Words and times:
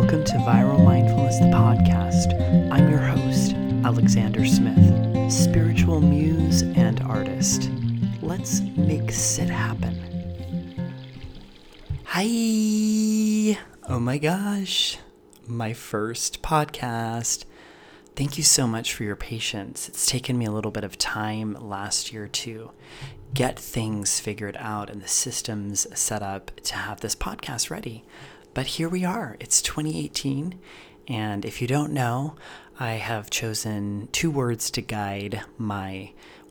Welcome 0.00 0.22
to 0.26 0.34
Viral 0.34 0.84
Mindfulness, 0.84 1.40
the 1.40 1.46
podcast. 1.46 2.32
I'm 2.70 2.88
your 2.88 3.00
host, 3.00 3.54
Alexander 3.84 4.46
Smith, 4.46 5.32
spiritual 5.32 6.00
muse 6.00 6.62
and 6.62 7.00
artist. 7.00 7.68
Let's 8.22 8.60
make 8.60 9.10
sit 9.10 9.50
happen. 9.50 10.94
Hi! 12.04 13.58
Oh 13.88 13.98
my 13.98 14.18
gosh, 14.18 14.98
my 15.48 15.72
first 15.72 16.42
podcast. 16.42 17.44
Thank 18.14 18.38
you 18.38 18.44
so 18.44 18.68
much 18.68 18.94
for 18.94 19.02
your 19.02 19.16
patience. 19.16 19.88
It's 19.88 20.06
taken 20.06 20.38
me 20.38 20.44
a 20.44 20.52
little 20.52 20.70
bit 20.70 20.84
of 20.84 20.96
time 20.96 21.54
last 21.54 22.12
year 22.12 22.28
to 22.28 22.70
get 23.34 23.58
things 23.58 24.20
figured 24.20 24.56
out 24.60 24.90
and 24.90 25.02
the 25.02 25.08
systems 25.08 25.88
set 25.98 26.22
up 26.22 26.52
to 26.62 26.76
have 26.76 27.00
this 27.00 27.16
podcast 27.16 27.68
ready. 27.68 28.04
But 28.58 28.66
here 28.66 28.88
we 28.88 29.04
are. 29.04 29.36
It's 29.38 29.62
2018. 29.62 30.58
And 31.06 31.44
if 31.44 31.62
you 31.62 31.68
don't 31.68 31.92
know, 31.92 32.34
I 32.80 32.94
have 32.94 33.30
chosen 33.30 34.08
two 34.10 34.32
words 34.32 34.68
to 34.72 34.80
guide 34.80 35.42
my 35.58 36.10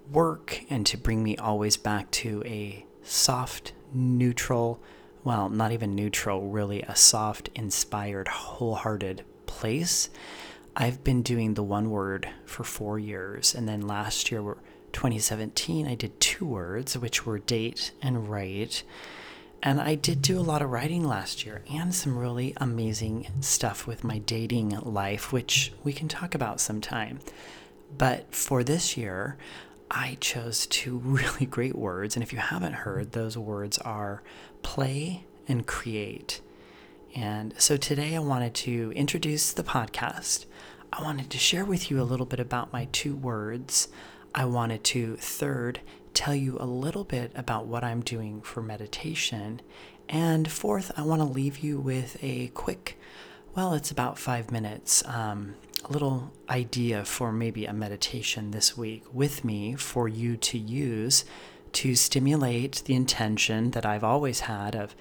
work 0.10 0.62
and 0.70 0.86
to 0.86 0.98
bring 0.98 1.22
me 1.22 1.36
always 1.36 1.76
back 1.76 2.10
to 2.12 2.42
a 2.46 2.86
soft, 3.04 3.74
neutral, 3.94 4.82
well, 5.26 5.50
not 5.50 5.74
even 5.74 5.96
neutral, 5.96 6.48
really 6.48 6.82
a 6.84 6.96
soft, 6.96 7.50
inspired, 7.56 8.30
wholehearted 8.30 9.26
place. 9.46 10.10
I've 10.78 11.04
been 11.04 11.22
doing 11.22 11.56
the 11.56 11.64
one 11.64 11.90
word 11.90 12.30
for 12.46 12.64
four 12.64 12.98
years. 12.98 13.54
And 13.54 13.68
then 13.68 13.82
last 13.82 14.32
year, 14.32 14.56
2017, 14.94 15.86
I 15.86 15.96
did 15.96 16.18
two 16.22 16.46
words, 16.46 16.98
which 16.98 17.26
were 17.26 17.38
date 17.38 17.92
and 18.02 18.30
write. 18.30 18.86
And 19.64 19.82
I 19.82 19.96
did 19.96 20.22
do 20.22 20.40
a 20.40 20.42
lot 20.42 20.62
of 20.62 20.70
writing 20.70 21.04
last 21.04 21.46
year 21.46 21.64
and 21.72 21.94
some 21.94 22.18
really 22.18 22.54
amazing 22.58 23.28
stuff 23.42 23.88
with 23.88 24.04
my 24.04 24.20
dating 24.20 24.70
life, 24.82 25.34
which 25.34 25.74
we 25.84 25.94
can 25.94 26.08
talk 26.08 26.36
about 26.36 26.62
sometime. 26.62 27.20
But 27.98 28.34
for 28.34 28.64
this 28.64 28.96
year, 28.96 29.38
I 29.90 30.18
chose 30.20 30.68
two 30.68 30.98
really 31.04 31.46
great 31.46 31.76
words. 31.76 32.16
And 32.16 32.24
if 32.24 32.32
you 32.32 32.40
haven't 32.40 32.74
heard, 32.74 33.12
those 33.12 33.38
words 33.38 33.78
are 33.80 34.22
play 34.62 35.26
and 35.48 35.66
create. 35.66 36.42
And 37.16 37.54
so 37.58 37.78
today 37.78 38.16
I 38.16 38.20
wanted 38.20 38.54
to 38.56 38.92
introduce 38.96 39.52
the 39.52 39.64
podcast. 39.64 40.46
I 40.94 41.02
wanted 41.02 41.30
to 41.32 41.38
share 41.38 41.66
with 41.66 41.90
you 41.90 42.02
a 42.02 42.04
little 42.04 42.26
bit 42.26 42.40
about 42.40 42.72
my 42.72 42.88
two 42.92 43.16
words. 43.16 43.88
I 44.36 44.46
wanted 44.46 44.84
to, 44.86 45.16
third, 45.16 45.80
tell 46.18 46.34
you 46.34 46.58
a 46.60 46.66
little 46.66 47.04
bit 47.04 47.32
about 47.36 47.68
what 47.68 47.84
I'm 47.84 48.02
doing 48.02 48.42
for 48.42 48.64
meditation. 48.64 49.62
And 50.10 50.52
fourth, 50.52 50.92
I 50.98 51.04
want 51.04 51.22
to 51.22 51.28
leave 51.28 51.60
you 51.60 51.80
with 51.80 52.18
a 52.24 52.48
quick, 52.48 52.98
well, 53.56 53.76
it's 53.76 53.92
about 53.92 54.18
five 54.18 54.52
minutes, 54.52 55.06
um, 55.06 55.54
a 55.86 55.92
little 55.92 56.34
idea 56.50 57.06
for 57.06 57.32
maybe 57.32 57.68
a 57.68 57.74
meditation 57.74 58.50
this 58.50 58.76
week 58.76 59.04
with 59.14 59.46
me 59.46 59.76
for 59.76 60.08
you 60.08 60.38
to 60.38 60.58
use 60.58 61.24
to 61.74 61.94
stimulate 61.94 62.82
the 62.86 62.96
intention 62.96 63.72
that 63.72 63.86
I've 63.86 64.04
always 64.04 64.40
had 64.42 64.76
of 64.76 64.96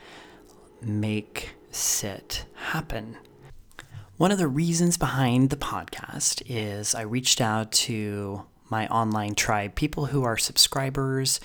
make 0.82 1.54
sit 1.70 2.44
happen. 2.54 3.16
One 4.18 4.30
of 4.30 4.38
the 4.38 4.48
reasons 4.48 4.98
behind 4.98 5.48
the 5.48 5.56
podcast 5.56 6.42
is 6.46 6.94
I 6.94 7.02
reached 7.02 7.40
out 7.40 7.72
to 7.72 8.44
my 8.68 8.86
online 8.88 9.34
tribe, 9.34 9.74
people 9.74 10.06
who 10.06 10.24
are 10.24 10.36
subscribers, 10.36 11.40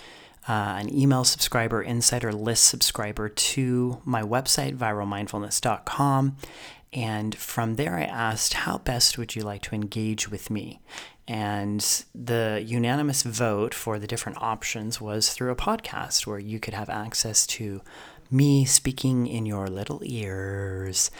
uh, 0.47 0.75
an 0.79 0.93
email 0.93 1.23
subscriber, 1.23 1.81
insider 1.81 2.31
list 2.31 2.65
subscriber 2.65 3.29
to 3.29 4.01
my 4.05 4.21
website, 4.21 4.75
viralmindfulness.com. 4.75 6.37
And 6.93 7.35
from 7.35 7.75
there, 7.75 7.95
I 7.95 8.03
asked, 8.03 8.53
How 8.53 8.79
best 8.79 9.17
would 9.17 9.35
you 9.35 9.43
like 9.43 9.61
to 9.63 9.75
engage 9.75 10.29
with 10.29 10.49
me? 10.49 10.81
And 11.27 11.79
the 12.13 12.61
unanimous 12.65 13.23
vote 13.23 13.73
for 13.73 13.99
the 13.99 14.07
different 14.07 14.39
options 14.41 14.99
was 14.99 15.31
through 15.31 15.51
a 15.51 15.55
podcast 15.55 16.27
where 16.27 16.39
you 16.39 16.59
could 16.59 16.73
have 16.73 16.89
access 16.89 17.47
to 17.47 17.81
me 18.29 18.65
speaking 18.65 19.27
in 19.27 19.45
your 19.45 19.67
little 19.67 20.01
ears 20.03 21.11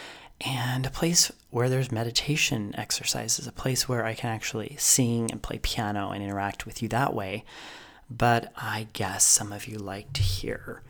and 0.46 0.86
a 0.86 0.92
place 0.92 1.32
where 1.50 1.70
there's 1.70 1.92
meditation 1.92 2.74
exercises, 2.78 3.48
a 3.48 3.52
place 3.52 3.88
where 3.88 4.06
I 4.06 4.14
can 4.14 4.30
actually 4.30 4.76
sing 4.80 5.32
and 5.32 5.42
play 5.42 5.60
piano 5.62 6.12
and 6.12 6.24
interact 6.24 6.66
with 6.66 6.82
you 6.82 6.88
that 6.90 7.14
way. 7.14 7.44
But 8.10 8.52
I 8.58 8.88
guess 8.94 9.26
some 9.26 9.52
of 9.52 9.68
you 9.68 9.78
like 9.78 10.14
to 10.14 10.22
hear 10.22 10.82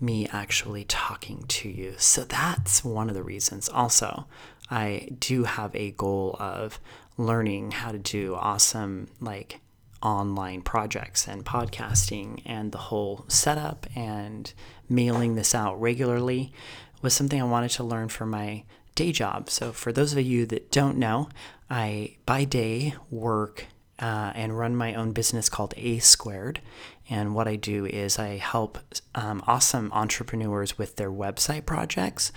me 0.00 0.26
actually 0.28 0.84
talking 0.84 1.44
to 1.48 1.68
you. 1.68 1.94
So 1.98 2.24
that's 2.24 2.84
one 2.84 3.08
of 3.08 3.14
the 3.14 3.22
reasons. 3.22 3.68
Also, 3.68 4.26
I 4.70 5.08
do 5.18 5.44
have 5.44 5.74
a 5.74 5.92
goal 5.92 6.36
of 6.40 6.80
learning 7.16 7.72
how 7.72 7.92
to 7.92 7.98
do 7.98 8.34
awesome, 8.34 9.08
like, 9.20 9.60
online 10.02 10.60
projects 10.60 11.26
and 11.26 11.44
podcasting 11.44 12.42
and 12.44 12.72
the 12.72 12.78
whole 12.78 13.24
setup 13.28 13.86
and 13.96 14.52
mailing 14.88 15.34
this 15.34 15.54
out 15.54 15.80
regularly 15.80 16.52
was 17.00 17.14
something 17.14 17.40
I 17.40 17.44
wanted 17.44 17.70
to 17.72 17.84
learn 17.84 18.08
for 18.08 18.26
my 18.26 18.64
day 18.94 19.12
job. 19.12 19.50
So, 19.50 19.72
for 19.72 19.92
those 19.92 20.12
of 20.12 20.20
you 20.20 20.46
that 20.46 20.70
don't 20.70 20.98
know, 20.98 21.28
I 21.68 22.16
by 22.26 22.44
day 22.44 22.94
work 23.10 23.66
uh, 23.98 24.32
and 24.34 24.58
run 24.58 24.76
my 24.76 24.94
own 24.94 25.12
business 25.12 25.48
called 25.48 25.74
A 25.76 25.98
Squared. 25.98 26.60
And 27.08 27.34
what 27.34 27.46
I 27.46 27.56
do 27.56 27.84
is 27.84 28.18
I 28.18 28.36
help 28.36 28.78
um, 29.14 29.42
awesome 29.46 29.92
entrepreneurs 29.92 30.78
with 30.78 30.96
their 30.96 31.10
website 31.10 31.66
projects 31.66 32.32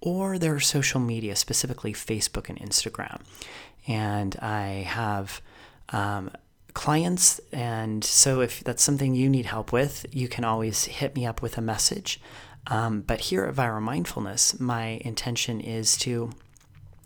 or 0.00 0.38
their 0.38 0.60
social 0.60 1.00
media, 1.00 1.36
specifically 1.36 1.92
Facebook 1.92 2.48
and 2.48 2.58
Instagram. 2.58 3.20
And 3.86 4.36
I 4.36 4.84
have 4.86 5.40
um, 5.90 6.30
clients. 6.74 7.40
And 7.52 8.04
so, 8.04 8.40
if 8.40 8.62
that's 8.64 8.82
something 8.82 9.14
you 9.14 9.28
need 9.28 9.46
help 9.46 9.72
with, 9.72 10.06
you 10.10 10.28
can 10.28 10.44
always 10.44 10.84
hit 10.84 11.14
me 11.14 11.26
up 11.26 11.42
with 11.42 11.58
a 11.58 11.62
message. 11.62 12.20
Um, 12.70 13.00
but 13.00 13.20
here 13.20 13.44
at 13.44 13.54
Viral 13.54 13.82
Mindfulness, 13.82 14.58
my 14.60 15.00
intention 15.04 15.60
is 15.60 15.96
to 15.98 16.30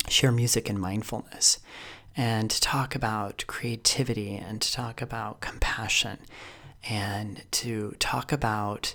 share 0.08 0.30
music 0.30 0.68
and 0.68 0.78
mindfulness 0.78 1.58
and 2.16 2.50
to 2.50 2.60
talk 2.60 2.94
about 2.94 3.44
creativity 3.46 4.36
and 4.36 4.60
to 4.60 4.72
talk 4.72 5.00
about 5.00 5.40
compassion 5.40 6.18
and 6.88 7.42
to 7.50 7.96
talk 7.98 8.30
about 8.30 8.94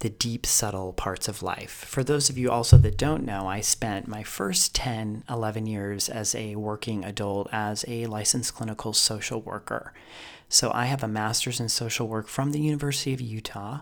the 0.00 0.10
deep, 0.10 0.44
subtle 0.44 0.92
parts 0.92 1.28
of 1.28 1.42
life. 1.42 1.70
For 1.70 2.04
those 2.04 2.28
of 2.28 2.36
you 2.36 2.50
also 2.50 2.76
that 2.76 2.98
don't 2.98 3.24
know, 3.24 3.46
I 3.46 3.62
spent 3.62 4.06
my 4.06 4.22
first 4.22 4.74
10, 4.74 5.24
11 5.30 5.66
years 5.66 6.10
as 6.10 6.34
a 6.34 6.56
working 6.56 7.04
adult 7.04 7.48
as 7.50 7.86
a 7.88 8.04
licensed 8.06 8.54
clinical 8.54 8.92
social 8.92 9.40
worker. 9.40 9.94
So 10.50 10.70
I 10.74 10.84
have 10.84 11.02
a 11.02 11.08
master's 11.08 11.58
in 11.58 11.70
social 11.70 12.06
work 12.06 12.28
from 12.28 12.52
the 12.52 12.60
University 12.60 13.14
of 13.14 13.20
Utah. 13.22 13.80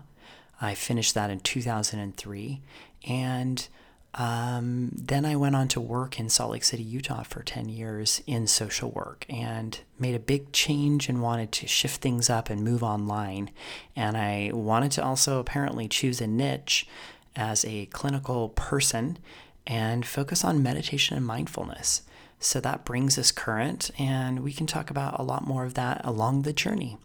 I 0.61 0.75
finished 0.75 1.13
that 1.15 1.29
in 1.29 1.39
2003. 1.39 2.61
And 3.07 3.67
um, 4.15 4.91
then 4.93 5.25
I 5.25 5.35
went 5.35 5.55
on 5.55 5.67
to 5.69 5.81
work 5.81 6.19
in 6.19 6.29
Salt 6.29 6.51
Lake 6.51 6.63
City, 6.63 6.83
Utah 6.83 7.23
for 7.23 7.41
10 7.41 7.67
years 7.67 8.21
in 8.27 8.45
social 8.45 8.91
work 8.91 9.25
and 9.27 9.79
made 9.97 10.13
a 10.13 10.19
big 10.19 10.51
change 10.51 11.09
and 11.09 11.21
wanted 11.21 11.51
to 11.53 11.67
shift 11.67 12.01
things 12.01 12.29
up 12.29 12.49
and 12.49 12.63
move 12.63 12.83
online. 12.83 13.49
And 13.95 14.15
I 14.15 14.51
wanted 14.53 14.91
to 14.93 15.03
also 15.03 15.39
apparently 15.39 15.87
choose 15.87 16.21
a 16.21 16.27
niche 16.27 16.87
as 17.35 17.65
a 17.65 17.87
clinical 17.87 18.49
person 18.49 19.17
and 19.65 20.05
focus 20.05 20.43
on 20.43 20.61
meditation 20.61 21.17
and 21.17 21.25
mindfulness. 21.25 22.03
So 22.39 22.59
that 22.59 22.83
brings 22.83 23.17
us 23.17 23.31
current, 23.31 23.89
and 23.97 24.41
we 24.41 24.51
can 24.51 24.67
talk 24.67 24.89
about 24.89 25.17
a 25.17 25.23
lot 25.23 25.47
more 25.47 25.63
of 25.63 25.75
that 25.75 26.01
along 26.03 26.41
the 26.41 26.51
journey. 26.51 26.97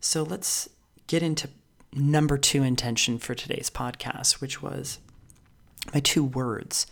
So 0.00 0.22
let's 0.22 0.68
get 1.08 1.24
into 1.24 1.48
number 1.96 2.36
two 2.36 2.62
intention 2.62 3.18
for 3.18 3.34
today's 3.34 3.70
podcast, 3.70 4.40
which 4.40 4.62
was 4.62 4.98
my 5.94 6.00
two 6.00 6.24
words. 6.24 6.86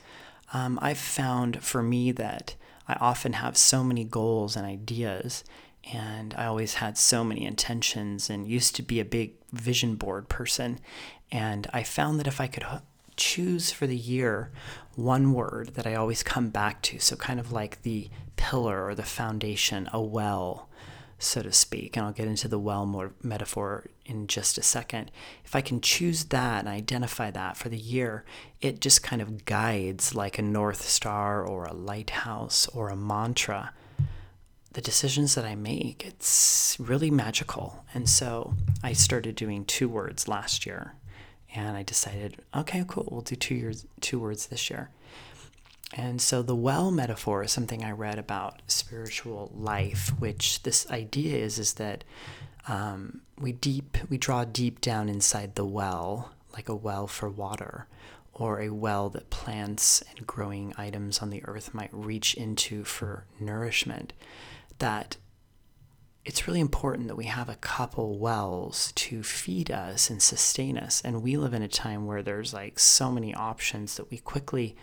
Um, 0.53 0.79
I've 0.81 0.99
found 0.99 1.63
for 1.63 1.83
me 1.83 2.13
that 2.13 2.55
I 2.89 2.95
often 3.01 3.35
have 3.35 3.57
so 3.57 3.85
many 3.85 4.05
goals 4.05 4.57
and 4.57 4.67
ideas, 4.67 5.45
and 5.93 6.35
I 6.35 6.47
always 6.47 6.75
had 6.75 6.97
so 6.97 7.25
many 7.25 7.45
intentions 7.45 8.31
and 8.31 8.49
used 8.49 8.75
to 8.77 8.83
be 8.83 9.01
a 9.01 9.05
big 9.05 9.35
vision 9.53 9.97
board 9.97 10.29
person. 10.29 10.79
And 11.31 11.67
I 11.73 11.83
found 11.83 12.19
that 12.21 12.27
if 12.27 12.41
I 12.41 12.47
could 12.47 12.65
choose 13.17 13.71
for 13.71 13.87
the 13.87 13.97
year 13.97 14.51
one 14.97 15.33
word 15.33 15.75
that 15.75 15.87
I 15.87 15.95
always 15.95 16.23
come 16.23 16.51
back 16.51 16.83
to, 16.83 16.99
so 16.99 17.17
kind 17.17 17.41
of 17.41 17.53
like 17.53 17.83
the 17.83 18.09
pillar 18.37 18.85
or 18.85 18.95
the 18.95 19.03
foundation, 19.03 19.89
a 19.93 20.01
well, 20.01 20.69
so 21.19 21.43
to 21.43 21.53
speak, 21.53 21.97
and 21.97 22.07
I'll 22.07 22.13
get 22.13 22.29
into 22.29 22.49
the 22.49 22.59
well 22.59 22.87
more 22.87 23.13
metaphor 23.23 23.87
in 24.07 24.27
just 24.27 24.59
a 24.59 24.63
second. 24.63 25.11
If 25.45 25.57
I 25.57 25.61
can 25.61 25.81
choose 25.81 26.25
that 26.27 26.61
and 26.61 26.69
identify 26.69 27.31
that 27.31 27.57
for 27.57 27.69
the 27.69 27.79
year, 27.79 28.25
it 28.61 28.81
just 28.81 29.03
kind 29.03 29.23
of 29.23 29.45
guides 29.45 30.15
like 30.15 30.39
a 30.39 30.43
North 30.43 30.83
Star 30.83 31.45
or 31.45 31.65
a 31.65 31.75
lighthouse 31.75 32.67
or 32.69 32.89
a 32.89 32.97
mantra. 32.97 33.73
The 34.73 34.81
decisions 34.81 35.35
that 35.37 35.45
I 35.45 35.55
make, 35.55 36.05
it's 36.05 36.77
really 36.81 37.11
magical. 37.11 37.85
And 37.95 38.09
so 38.09 38.55
I 38.83 38.93
started 38.93 39.37
doing 39.37 39.65
two 39.65 39.89
words 39.89 40.27
last 40.27 40.67
year 40.67 40.95
and 41.55 41.77
I 41.77 41.83
decided, 41.85 42.37
okay, 42.55 42.85
cool, 42.87 43.09
we'll 43.11 43.21
do 43.21 43.37
two 43.37 43.55
years 43.55 43.87
two 44.01 44.19
words 44.19 44.47
this 44.47 44.69
year. 44.71 44.91
And 45.93 46.21
so 46.21 46.43
the 46.43 46.57
well 46.57 46.91
metaphor 46.91 47.45
is 47.45 47.53
something 47.53 47.85
I 47.85 47.93
read 47.93 48.19
about 48.19 48.63
spiritual 48.67 49.53
life, 49.55 50.13
which 50.19 50.63
this 50.65 50.91
idea 50.91 51.37
is 51.37 51.59
is 51.59 51.75
that 51.75 52.03
um, 52.69 53.21
we 53.39 53.53
deep 53.53 53.99
we 54.09 54.19
draw 54.19 54.45
deep 54.45 54.81
down 54.81 55.09
inside 55.09 55.55
the 55.55 55.65
well, 55.65 56.33
like 56.53 56.69
a 56.69 56.75
well 56.75 57.07
for 57.07 57.29
water, 57.29 57.87
or 58.33 58.61
a 58.61 58.71
well 58.71 59.09
that 59.11 59.31
plants 59.31 60.03
and 60.11 60.27
growing 60.27 60.73
items 60.77 61.21
on 61.21 61.31
the 61.31 61.45
earth 61.45 61.75
might 61.75 61.93
reach 61.93 62.35
into 62.35 62.85
for 62.85 63.27
nourishment. 63.39 64.13
That 64.79 65.17
it's 66.25 66.49
really 66.49 66.61
important 66.61 67.09
that 67.09 67.17
we 67.17 67.27
have 67.27 67.51
a 67.51 67.57
couple 67.57 68.19
wells 68.19 68.93
to 68.93 69.23
feed 69.23 69.71
us 69.71 70.09
and 70.09 70.23
sustain 70.23 70.79
us. 70.79 71.03
And 71.05 71.23
we 71.23 71.37
live 71.37 71.53
in 71.53 71.63
a 71.63 71.69
time 71.69 72.07
where 72.07 72.23
there's 72.23 72.55
like 72.55 72.79
so 72.79 73.11
many 73.11 73.35
options 73.35 73.97
that 73.97 74.11
we 74.11 74.19
quickly 74.19 74.75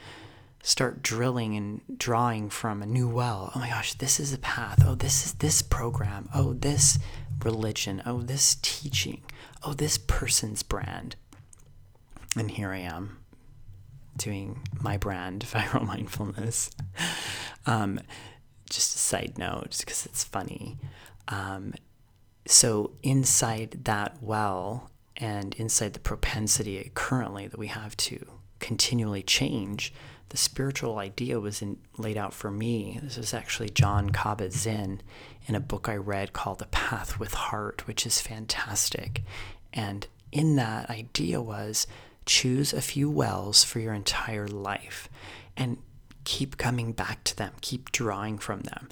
start 0.62 1.02
drilling 1.02 1.56
and 1.58 1.82
drawing 1.98 2.50
from 2.52 2.84
a 2.84 2.86
new 2.86 3.10
well. 3.10 3.52
Oh 3.56 3.60
my 3.60 3.70
gosh, 3.70 3.96
this 3.96 4.20
is 4.20 4.32
a 4.34 4.38
path. 4.38 4.84
Oh, 4.86 4.94
this 4.94 5.26
is 5.26 5.34
this 5.34 5.64
program. 5.64 6.30
Oh, 6.36 6.54
this 6.54 7.00
religion. 7.44 8.02
Oh, 8.06 8.22
this 8.22 8.56
teaching. 8.62 9.22
Oh, 9.64 9.74
this 9.74 9.98
person's 9.98 10.64
brand. 10.64 11.16
And 12.38 12.52
here 12.52 12.72
I 12.72 12.80
am 12.80 13.18
doing 14.18 14.62
my 14.80 14.98
brand, 14.98 15.42
viral 15.50 15.86
mindfulness. 15.86 16.72
Um, 17.66 18.00
just 18.70 18.96
a 18.96 19.00
side 19.00 19.38
note, 19.38 19.78
because 19.80 20.06
it's 20.06 20.24
funny. 20.24 20.78
Um, 21.28 21.74
so 22.48 22.92
inside 23.04 23.82
that 23.84 24.18
well 24.22 24.90
and 25.18 25.54
inside 25.56 25.94
the 25.94 26.00
propensity 26.00 26.92
currently 26.94 27.48
that 27.48 27.60
we 27.60 27.68
have 27.68 27.96
to 27.98 28.26
continually 28.60 29.22
change, 29.24 29.94
the 30.32 30.38
spiritual 30.38 30.98
idea 30.98 31.42
was 31.42 31.62
in, 31.62 31.78
laid 31.98 32.16
out 32.16 32.34
for 32.34 32.50
me. 32.50 32.98
This 33.04 33.18
was 33.18 33.34
actually 33.34 33.70
Jon 33.70 34.12
Kabat-Zinn 34.12 35.02
in 35.46 35.56
a 35.56 35.60
book 35.60 35.90
I 35.90 35.98
read 35.98 36.32
called 36.32 36.60
The 36.60 36.68
Path 36.68 37.20
with 37.20 37.34
Heart, 37.34 37.86
which 37.86 38.06
is 38.06 38.22
fantastic. 38.22 39.24
And 39.74 40.08
in 40.32 40.56
that 40.56 40.90
idea 40.90 41.42
was 41.42 41.86
choose 42.26 42.72
a 42.72 42.80
few 42.80 43.10
wells 43.10 43.66
for 43.66 43.82
your 43.82 43.94
entire 43.94 44.48
life 44.48 45.10
and 45.58 45.80
keep 46.24 46.56
coming 46.56 46.94
back 46.94 47.26
to 47.26 47.36
them, 47.36 47.52
keep 47.60 47.92
drawing 47.92 48.38
from 48.38 48.62
them. 48.62 48.88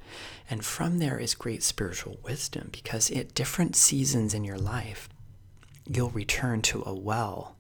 And 0.49 0.65
from 0.65 0.99
there 0.99 1.17
is 1.17 1.35
great 1.35 1.63
spiritual 1.63 2.19
wisdom 2.21 2.67
because 2.73 3.09
at 3.11 3.33
different 3.33 3.77
seasons 3.77 4.33
in 4.33 4.43
your 4.43 4.57
life, 4.57 5.07
you'll 5.87 6.09
return 6.09 6.61
to 6.63 6.83
a 6.85 6.93
well 6.93 7.55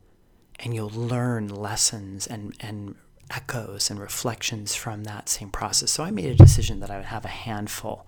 and 0.59 0.73
you'll 0.73 0.89
learn 0.89 1.47
lessons 1.47 2.27
and, 2.27 2.57
and 2.59 2.95
echoes 3.29 3.89
and 3.89 3.99
reflections 3.99 4.75
from 4.75 5.03
that 5.03 5.29
same 5.29 5.49
process. 5.49 5.91
So 5.91 6.03
I 6.03 6.11
made 6.11 6.29
a 6.31 6.35
decision 6.35 6.79
that 6.79 6.89
I 6.89 6.97
would 6.97 7.05
have 7.05 7.25
a 7.25 7.29
handful. 7.29 8.05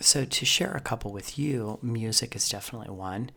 So 0.00 0.24
to 0.24 0.44
share 0.44 0.72
a 0.72 0.80
couple 0.80 1.12
with 1.12 1.38
you, 1.38 1.78
music 1.82 2.34
is 2.34 2.48
definitely 2.48 2.90
one. 2.94 3.30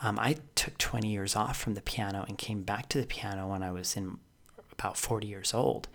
Um, 0.00 0.18
I 0.18 0.36
took 0.54 0.76
20 0.78 1.08
years 1.08 1.36
off 1.36 1.56
from 1.56 1.74
the 1.74 1.80
piano 1.80 2.24
and 2.28 2.36
came 2.36 2.62
back 2.62 2.88
to 2.90 3.00
the 3.00 3.06
piano 3.06 3.48
when 3.48 3.62
I 3.62 3.70
was 3.72 3.96
in 3.96 4.18
about 4.72 4.96
40 4.96 5.26
years 5.26 5.54
old 5.54 5.88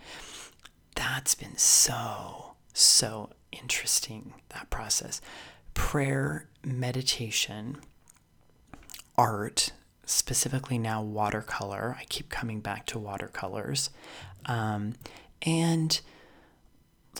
that's 0.99 1.33
been 1.33 1.57
so, 1.57 2.55
so 2.73 3.29
interesting, 3.53 4.33
that 4.49 4.69
process. 4.69 5.21
Prayer, 5.73 6.47
meditation, 6.63 7.77
art, 9.17 9.71
specifically 10.09 10.77
now 10.77 11.01
watercolor. 11.01 11.95
I 11.99 12.05
keep 12.05 12.29
coming 12.29 12.59
back 12.59 12.85
to 12.87 12.99
watercolors. 12.99 13.89
Um, 14.45 14.95
and 15.41 15.99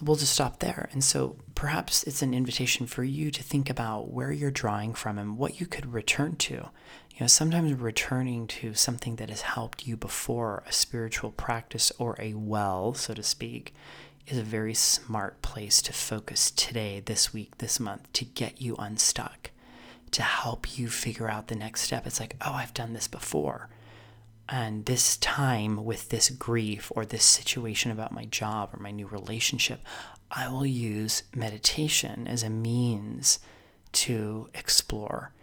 we'll 0.02 0.16
just 0.16 0.34
stop 0.34 0.60
there. 0.60 0.90
And 0.92 1.04
so 1.04 1.36
perhaps 1.56 2.04
it's 2.04 2.22
an 2.22 2.34
invitation 2.34 2.88
for 2.88 3.04
you 3.04 3.32
to 3.32 3.44
think 3.44 3.70
about 3.70 4.12
where 4.12 4.32
you're 4.32 4.52
drawing 4.52 4.94
from 4.94 5.18
and 5.18 5.38
what 5.38 5.60
you 5.60 5.66
could 5.66 5.94
return 5.94 6.36
to. 6.38 6.54
You 6.54 7.22
know, 7.22 7.28
sometimes 7.28 7.74
returning 7.74 8.48
to 8.48 8.74
something 8.74 9.18
that 9.18 9.30
has 9.30 9.42
helped 9.42 9.86
you 9.86 9.98
before, 9.98 10.64
a 10.66 10.72
spiritual 10.72 11.32
practice 11.32 11.92
or 11.98 12.16
a 12.18 12.34
well, 12.34 12.94
so 12.94 13.14
to 13.14 13.24
speak, 13.24 13.74
is 14.28 14.38
a 14.38 14.44
very 14.44 14.74
smart 14.74 15.42
place 15.42 15.82
to 15.82 15.92
focus 15.92 16.52
today, 16.52 17.02
this 17.04 17.34
week, 17.34 17.58
this 17.58 17.80
month, 17.80 18.12
to 18.14 18.26
get 18.26 18.62
you 18.62 18.76
unstuck, 18.78 19.52
to 20.12 20.22
help 20.22 20.78
you 20.78 20.90
figure 20.90 21.30
out 21.30 21.48
the 21.48 21.56
next 21.56 21.82
step. 21.82 22.06
It's 22.08 22.20
like, 22.20 22.36
oh, 22.42 22.54
I've 22.54 22.74
done 22.74 22.94
this 22.94 23.08
before 23.08 23.70
and 24.50 24.86
this 24.86 25.16
time 25.18 25.86
with 25.86 26.10
this 26.10 26.32
grief 26.32 26.92
or 26.96 27.06
this 27.06 27.24
situation 27.24 27.92
about 27.92 28.12
my 28.12 28.26
job 28.26 28.72
or 28.74 28.80
my 28.80 28.90
new 28.90 29.06
relationship, 29.06 29.82
I 30.32 30.50
will 30.50 30.66
use 30.66 31.24
meditation 31.36 32.28
as 32.28 32.42
a 32.42 32.50
means 32.50 33.40
to 33.92 34.50
explore. 34.56 35.34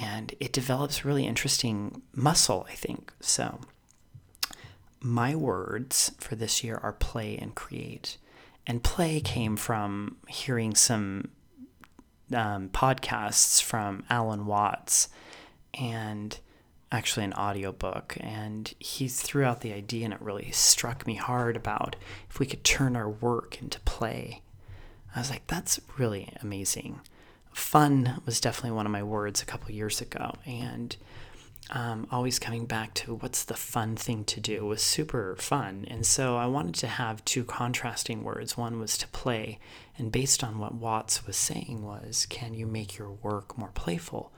And 0.00 0.34
it 0.38 0.52
develops 0.52 1.04
really 1.04 1.26
interesting 1.26 2.02
muscle, 2.14 2.66
I 2.68 2.74
think. 2.74 3.12
So, 3.20 3.60
my 5.00 5.34
words 5.34 6.12
for 6.18 6.34
this 6.36 6.62
year 6.64 6.78
are 6.82 6.92
play 6.92 7.36
and 7.36 7.54
create. 7.54 8.16
And 8.66 8.82
play 8.82 9.20
came 9.20 9.56
from 9.56 10.16
hearing 10.28 10.74
some 10.74 11.30
um, 12.34 12.68
podcasts 12.70 13.62
from 13.62 14.04
Alan 14.10 14.46
Watts. 14.46 15.08
And 15.74 16.38
actually 16.92 17.24
an 17.24 17.32
audiobook 17.34 18.16
and 18.20 18.72
he 18.78 19.08
threw 19.08 19.44
out 19.44 19.60
the 19.60 19.72
idea 19.72 20.04
and 20.04 20.14
it 20.14 20.20
really 20.20 20.50
struck 20.52 21.06
me 21.06 21.14
hard 21.14 21.56
about 21.56 21.96
if 22.30 22.38
we 22.38 22.46
could 22.46 22.62
turn 22.62 22.96
our 22.96 23.08
work 23.08 23.60
into 23.60 23.80
play. 23.80 24.40
I 25.14 25.20
was 25.20 25.30
like, 25.30 25.46
that's 25.46 25.80
really 25.98 26.28
amazing. 26.42 27.00
Fun 27.52 28.20
was 28.26 28.40
definitely 28.40 28.72
one 28.72 28.86
of 28.86 28.92
my 28.92 29.02
words 29.02 29.40
a 29.40 29.46
couple 29.46 29.70
years 29.70 30.02
ago, 30.02 30.34
and 30.44 30.94
um, 31.70 32.06
always 32.12 32.38
coming 32.38 32.66
back 32.66 32.94
to 32.94 33.14
what's 33.14 33.44
the 33.44 33.54
fun 33.54 33.96
thing 33.96 34.24
to 34.24 34.40
do 34.40 34.64
was 34.64 34.82
super 34.82 35.34
fun. 35.36 35.84
And 35.88 36.06
so 36.06 36.36
I 36.36 36.46
wanted 36.46 36.76
to 36.76 36.86
have 36.86 37.24
two 37.24 37.44
contrasting 37.44 38.22
words. 38.22 38.56
One 38.56 38.78
was 38.78 38.96
to 38.98 39.08
play, 39.08 39.58
and 39.98 40.12
based 40.12 40.44
on 40.44 40.58
what 40.58 40.74
Watts 40.74 41.26
was 41.26 41.36
saying 41.36 41.82
was, 41.82 42.26
can 42.26 42.54
you 42.54 42.66
make 42.66 42.96
your 42.98 43.10
work 43.10 43.58
more 43.58 43.70
playful? 43.74 44.32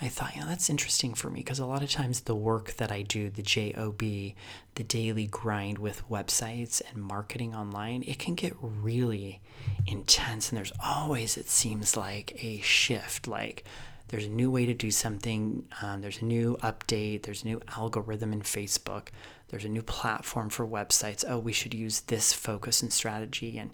I 0.00 0.08
thought, 0.08 0.34
yeah, 0.34 0.46
that's 0.46 0.70
interesting 0.70 1.14
for 1.14 1.30
me 1.30 1.40
because 1.40 1.60
a 1.60 1.66
lot 1.66 1.82
of 1.82 1.90
times 1.90 2.22
the 2.22 2.34
work 2.34 2.72
that 2.74 2.90
I 2.90 3.02
do, 3.02 3.30
the 3.30 3.42
JOB, 3.42 3.98
the 4.00 4.84
daily 4.84 5.26
grind 5.26 5.78
with 5.78 6.08
websites 6.08 6.82
and 6.90 7.04
marketing 7.04 7.54
online, 7.54 8.02
it 8.04 8.18
can 8.18 8.34
get 8.34 8.56
really 8.60 9.40
intense. 9.86 10.48
And 10.48 10.58
there's 10.58 10.72
always, 10.84 11.36
it 11.36 11.48
seems 11.48 11.96
like, 11.96 12.42
a 12.42 12.60
shift. 12.62 13.28
Like 13.28 13.64
there's 14.12 14.26
a 14.26 14.28
new 14.28 14.50
way 14.50 14.66
to 14.66 14.74
do 14.74 14.90
something, 14.90 15.64
um, 15.80 16.02
there's 16.02 16.20
a 16.20 16.26
new 16.26 16.58
update, 16.62 17.22
there's 17.22 17.44
a 17.44 17.46
new 17.46 17.62
algorithm 17.78 18.34
in 18.34 18.42
Facebook, 18.42 19.08
there's 19.48 19.64
a 19.64 19.70
new 19.70 19.80
platform 19.80 20.50
for 20.50 20.66
websites. 20.66 21.24
Oh, 21.26 21.38
we 21.38 21.54
should 21.54 21.72
use 21.72 22.00
this 22.00 22.30
focus 22.30 22.82
and 22.82 22.92
strategy. 22.92 23.56
And 23.56 23.70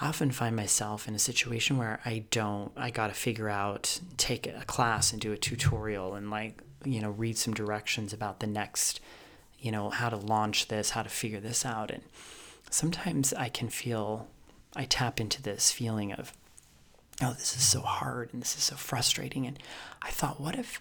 I 0.00 0.06
often 0.06 0.30
find 0.30 0.54
myself 0.54 1.08
in 1.08 1.16
a 1.16 1.18
situation 1.18 1.78
where 1.78 1.98
I 2.04 2.26
don't, 2.30 2.70
I 2.76 2.90
got 2.90 3.08
to 3.08 3.12
figure 3.12 3.48
out, 3.48 3.98
take 4.16 4.46
a 4.46 4.64
class 4.66 5.10
and 5.10 5.20
do 5.20 5.32
a 5.32 5.36
tutorial 5.36 6.14
and 6.14 6.30
like, 6.30 6.62
you 6.84 7.00
know, 7.00 7.10
read 7.10 7.36
some 7.36 7.52
directions 7.52 8.12
about 8.12 8.38
the 8.38 8.46
next, 8.46 9.00
you 9.58 9.72
know, 9.72 9.90
how 9.90 10.08
to 10.10 10.16
launch 10.16 10.68
this, 10.68 10.90
how 10.90 11.02
to 11.02 11.08
figure 11.08 11.40
this 11.40 11.66
out. 11.66 11.90
And 11.90 12.04
sometimes 12.70 13.34
I 13.34 13.48
can 13.48 13.68
feel, 13.68 14.28
I 14.76 14.84
tap 14.84 15.20
into 15.20 15.42
this 15.42 15.72
feeling 15.72 16.12
of, 16.12 16.32
oh, 17.22 17.32
this 17.32 17.56
is 17.56 17.64
so 17.64 17.80
hard 17.80 18.32
and 18.32 18.42
this 18.42 18.56
is 18.56 18.62
so 18.62 18.76
frustrating. 18.76 19.46
And 19.46 19.58
I 20.02 20.10
thought, 20.10 20.40
what 20.40 20.56
if 20.56 20.80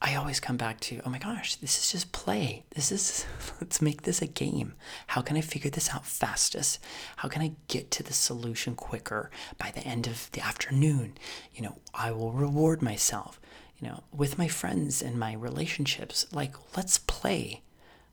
I 0.00 0.14
always 0.14 0.40
come 0.40 0.58
back 0.58 0.80
to, 0.80 1.00
oh 1.06 1.10
my 1.10 1.18
gosh, 1.18 1.56
this 1.56 1.78
is 1.78 1.92
just 1.92 2.12
play. 2.12 2.64
This 2.74 2.92
is, 2.92 3.24
let's 3.60 3.80
make 3.80 4.02
this 4.02 4.20
a 4.20 4.26
game. 4.26 4.74
How 5.08 5.22
can 5.22 5.36
I 5.36 5.40
figure 5.40 5.70
this 5.70 5.90
out 5.90 6.04
fastest? 6.04 6.78
How 7.16 7.28
can 7.28 7.42
I 7.42 7.52
get 7.68 7.90
to 7.92 8.02
the 8.02 8.12
solution 8.12 8.74
quicker 8.74 9.30
by 9.58 9.70
the 9.70 9.80
end 9.80 10.06
of 10.06 10.30
the 10.32 10.42
afternoon? 10.42 11.16
You 11.54 11.62
know, 11.62 11.78
I 11.94 12.10
will 12.10 12.32
reward 12.32 12.82
myself, 12.82 13.40
you 13.80 13.88
know, 13.88 14.04
with 14.12 14.38
my 14.38 14.48
friends 14.48 15.00
and 15.02 15.18
my 15.18 15.32
relationships. 15.32 16.26
Like, 16.30 16.54
let's 16.76 16.98
play. 16.98 17.62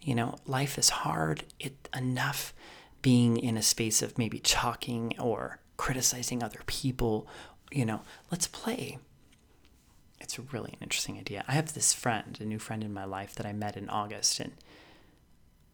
You 0.01 0.15
know, 0.15 0.35
life 0.45 0.77
is 0.77 0.89
hard. 0.89 1.43
It 1.59 1.89
enough 1.95 2.53
being 3.01 3.37
in 3.37 3.57
a 3.57 3.61
space 3.61 4.01
of 4.01 4.17
maybe 4.17 4.39
talking 4.39 5.13
or 5.19 5.59
criticizing 5.75 6.41
other 6.41 6.61
people. 6.65 7.27
You 7.73 7.85
know, 7.85 8.01
let's 8.31 8.47
play 8.47 8.99
it's 10.23 10.39
a 10.39 10.41
really 10.41 10.71
an 10.71 10.77
interesting 10.81 11.17
idea. 11.17 11.43
I 11.47 11.51
have 11.51 11.73
this 11.73 11.93
friend, 11.93 12.37
a 12.39 12.45
new 12.45 12.57
friend 12.57 12.83
in 12.83 12.93
my 12.93 13.03
life 13.03 13.35
that 13.35 13.45
I 13.45 13.51
met 13.53 13.75
in 13.75 13.89
August, 13.89 14.39
and 14.39 14.53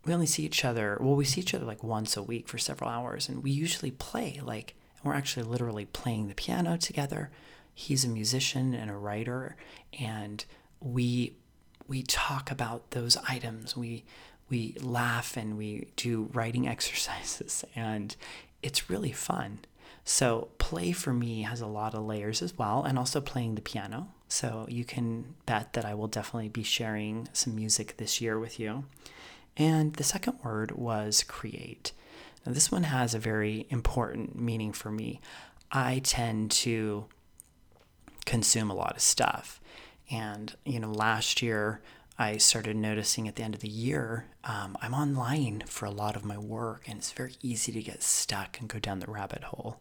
we 0.03 0.13
only 0.13 0.25
see 0.25 0.43
each 0.43 0.65
other. 0.65 0.97
Well, 0.99 1.15
we 1.15 1.23
see 1.23 1.41
each 1.41 1.53
other 1.53 1.65
like 1.65 1.83
once 1.83 2.17
a 2.17 2.23
week 2.23 2.47
for 2.47 2.57
several 2.57 2.89
hours, 2.89 3.29
and 3.29 3.43
we 3.43 3.51
usually 3.51 3.91
play. 3.91 4.41
Like, 4.43 4.75
we're 5.03 5.13
actually 5.13 5.43
literally 5.43 5.85
playing 5.85 6.27
the 6.27 6.35
piano 6.35 6.77
together. 6.77 7.29
He's 7.73 8.03
a 8.03 8.09
musician 8.09 8.73
and 8.73 8.89
a 8.89 8.95
writer, 8.95 9.55
and 9.97 10.43
we 10.81 11.33
we 11.87 12.01
talk 12.03 12.51
about 12.51 12.91
those 12.91 13.17
items. 13.29 13.77
We 13.77 14.03
we 14.49 14.75
laugh 14.81 15.37
and 15.37 15.57
we 15.57 15.89
do 15.95 16.29
writing 16.33 16.67
exercises, 16.75 17.63
and 17.75 18.15
it's 18.63 18.89
really 18.89 19.11
fun. 19.11 19.59
So, 20.11 20.47
play 20.57 20.91
for 20.91 21.13
me 21.13 21.43
has 21.43 21.61
a 21.61 21.67
lot 21.67 21.93
of 21.93 22.03
layers 22.03 22.41
as 22.41 22.57
well, 22.57 22.81
and 22.81 22.97
also 22.97 23.21
playing 23.21 23.53
the 23.53 23.61
piano. 23.61 24.07
So, 24.27 24.65
you 24.67 24.83
can 24.83 25.35
bet 25.45 25.73
that 25.73 25.85
I 25.85 25.93
will 25.93 26.07
definitely 26.07 26.49
be 26.49 26.63
sharing 26.63 27.29
some 27.31 27.55
music 27.55 27.97
this 27.97 28.19
year 28.19 28.39
with 28.39 28.59
you. 28.59 28.85
And 29.55 29.93
the 29.93 30.03
second 30.03 30.39
word 30.43 30.71
was 30.71 31.21
create. 31.21 31.91
Now, 32.43 32.53
this 32.53 32.71
one 32.71 32.85
has 32.85 33.13
a 33.13 33.19
very 33.19 33.67
important 33.69 34.35
meaning 34.35 34.73
for 34.73 34.89
me. 34.89 35.21
I 35.71 35.99
tend 36.03 36.49
to 36.63 37.05
consume 38.25 38.71
a 38.71 38.75
lot 38.75 38.95
of 38.95 39.03
stuff. 39.03 39.61
And, 40.09 40.55
you 40.65 40.79
know, 40.79 40.91
last 40.91 41.43
year 41.43 41.81
I 42.17 42.37
started 42.37 42.75
noticing 42.75 43.27
at 43.27 43.35
the 43.35 43.43
end 43.43 43.53
of 43.53 43.61
the 43.61 43.69
year, 43.69 44.25
um, 44.43 44.75
I'm 44.81 44.95
online 44.95 45.65
for 45.67 45.85
a 45.85 45.91
lot 45.91 46.15
of 46.15 46.25
my 46.25 46.39
work, 46.39 46.85
and 46.87 46.97
it's 46.97 47.11
very 47.11 47.35
easy 47.43 47.71
to 47.73 47.83
get 47.83 48.01
stuck 48.01 48.59
and 48.59 48.67
go 48.67 48.79
down 48.79 49.01
the 49.01 49.11
rabbit 49.11 49.43
hole 49.43 49.79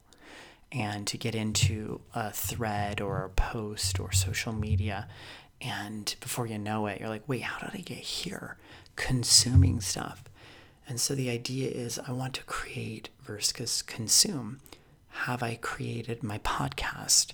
and 0.70 1.06
to 1.06 1.16
get 1.16 1.34
into 1.34 2.00
a 2.14 2.30
thread 2.30 3.00
or 3.00 3.24
a 3.24 3.30
post 3.30 3.98
or 3.98 4.12
social 4.12 4.52
media. 4.52 5.08
And 5.60 6.14
before 6.20 6.46
you 6.46 6.58
know 6.58 6.86
it, 6.86 7.00
you're 7.00 7.08
like, 7.08 7.28
wait, 7.28 7.42
how 7.42 7.58
did 7.66 7.78
I 7.78 7.82
get 7.82 7.98
here? 7.98 8.56
Consuming 8.96 9.80
stuff. 9.80 10.24
And 10.88 11.00
so 11.00 11.14
the 11.14 11.30
idea 11.30 11.70
is 11.70 11.98
I 11.98 12.12
want 12.12 12.34
to 12.34 12.44
create 12.44 13.10
versus 13.22 13.82
consume. 13.82 14.60
Have 15.08 15.42
I 15.42 15.56
created 15.56 16.22
my 16.22 16.38
podcast? 16.38 17.32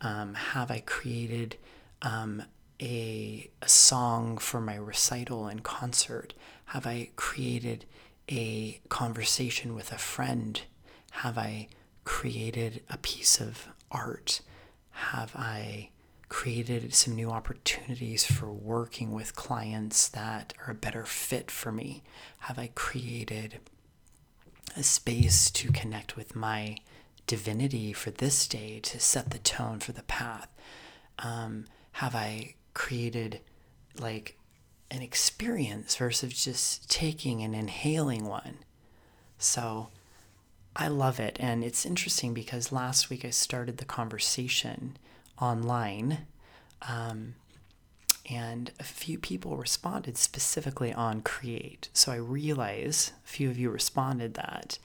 Um, 0.00 0.34
have 0.34 0.70
I 0.70 0.80
created 0.80 1.56
um, 2.02 2.42
a, 2.80 3.48
a 3.62 3.68
song 3.68 4.38
for 4.38 4.60
my 4.60 4.74
recital 4.74 5.46
and 5.46 5.62
concert? 5.62 6.34
Have 6.66 6.86
I 6.86 7.10
created 7.16 7.84
a 8.30 8.80
conversation 8.88 9.74
with 9.74 9.92
a 9.92 9.98
friend? 9.98 10.60
Have 11.12 11.38
I 11.38 11.68
created 12.04 12.82
a 12.90 12.98
piece 12.98 13.40
of 13.40 13.68
art? 13.90 14.40
Have 14.90 15.34
I 15.36 15.90
created 16.28 16.94
some 16.94 17.14
new 17.14 17.30
opportunities 17.30 18.24
for 18.24 18.50
working 18.50 19.12
with 19.12 19.36
clients 19.36 20.08
that 20.08 20.54
are 20.66 20.70
a 20.72 20.74
better 20.74 21.04
fit 21.04 21.50
for 21.50 21.70
me? 21.70 22.02
Have 22.40 22.58
I 22.58 22.70
created 22.74 23.60
a 24.76 24.82
space 24.82 25.50
to 25.50 25.70
connect 25.70 26.16
with 26.16 26.34
my 26.34 26.78
divinity 27.26 27.92
for 27.92 28.10
this 28.10 28.46
day 28.48 28.80
to 28.80 28.98
set 28.98 29.30
the 29.30 29.38
tone 29.38 29.78
for 29.78 29.92
the 29.92 30.02
path? 30.04 30.48
Um, 31.18 31.66
have 31.92 32.14
I 32.14 32.54
created 32.74 33.40
like 33.98 34.38
an 34.90 35.02
experience 35.02 35.96
versus 35.96 36.44
just 36.44 36.90
taking 36.90 37.42
and 37.42 37.54
inhaling 37.54 38.24
one? 38.24 38.58
So 39.38 39.88
I 40.74 40.88
love 40.88 41.20
it. 41.20 41.36
And 41.40 41.62
it's 41.62 41.84
interesting 41.84 42.32
because 42.32 42.72
last 42.72 43.10
week 43.10 43.24
I 43.24 43.30
started 43.30 43.76
the 43.76 43.84
conversation 43.84 44.96
online. 45.40 46.26
Um, 46.88 47.34
and 48.30 48.70
a 48.78 48.84
few 48.84 49.18
people 49.18 49.56
responded 49.56 50.16
specifically 50.16 50.92
on 50.92 51.22
create. 51.22 51.88
So 51.92 52.12
I 52.12 52.16
realize 52.16 53.12
a 53.24 53.28
few 53.28 53.50
of 53.50 53.58
you 53.58 53.70
responded 53.70 54.34
that 54.34 54.78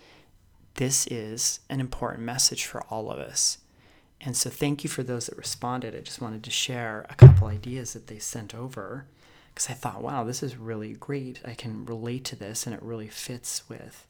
this 0.75 1.07
is 1.07 1.59
an 1.69 1.79
important 1.79 2.23
message 2.23 2.65
for 2.65 2.81
all 2.89 3.11
of 3.11 3.19
us. 3.19 3.59
And 4.19 4.35
so 4.35 4.49
thank 4.49 4.83
you 4.83 4.89
for 4.89 5.03
those 5.03 5.27
that 5.27 5.37
responded. 5.37 5.95
I 5.95 5.99
just 5.99 6.21
wanted 6.21 6.43
to 6.43 6.51
share 6.51 7.05
a 7.09 7.15
couple 7.15 7.47
ideas 7.47 7.93
that 7.93 8.07
they 8.07 8.17
sent 8.17 8.55
over 8.55 9.05
because 9.53 9.69
I 9.69 9.73
thought, 9.73 10.01
wow, 10.01 10.23
this 10.23 10.41
is 10.41 10.57
really 10.57 10.93
great. 10.93 11.39
I 11.45 11.53
can 11.53 11.85
relate 11.85 12.25
to 12.25 12.35
this 12.35 12.65
and 12.65 12.75
it 12.75 12.81
really 12.81 13.07
fits 13.07 13.69
with 13.69 14.06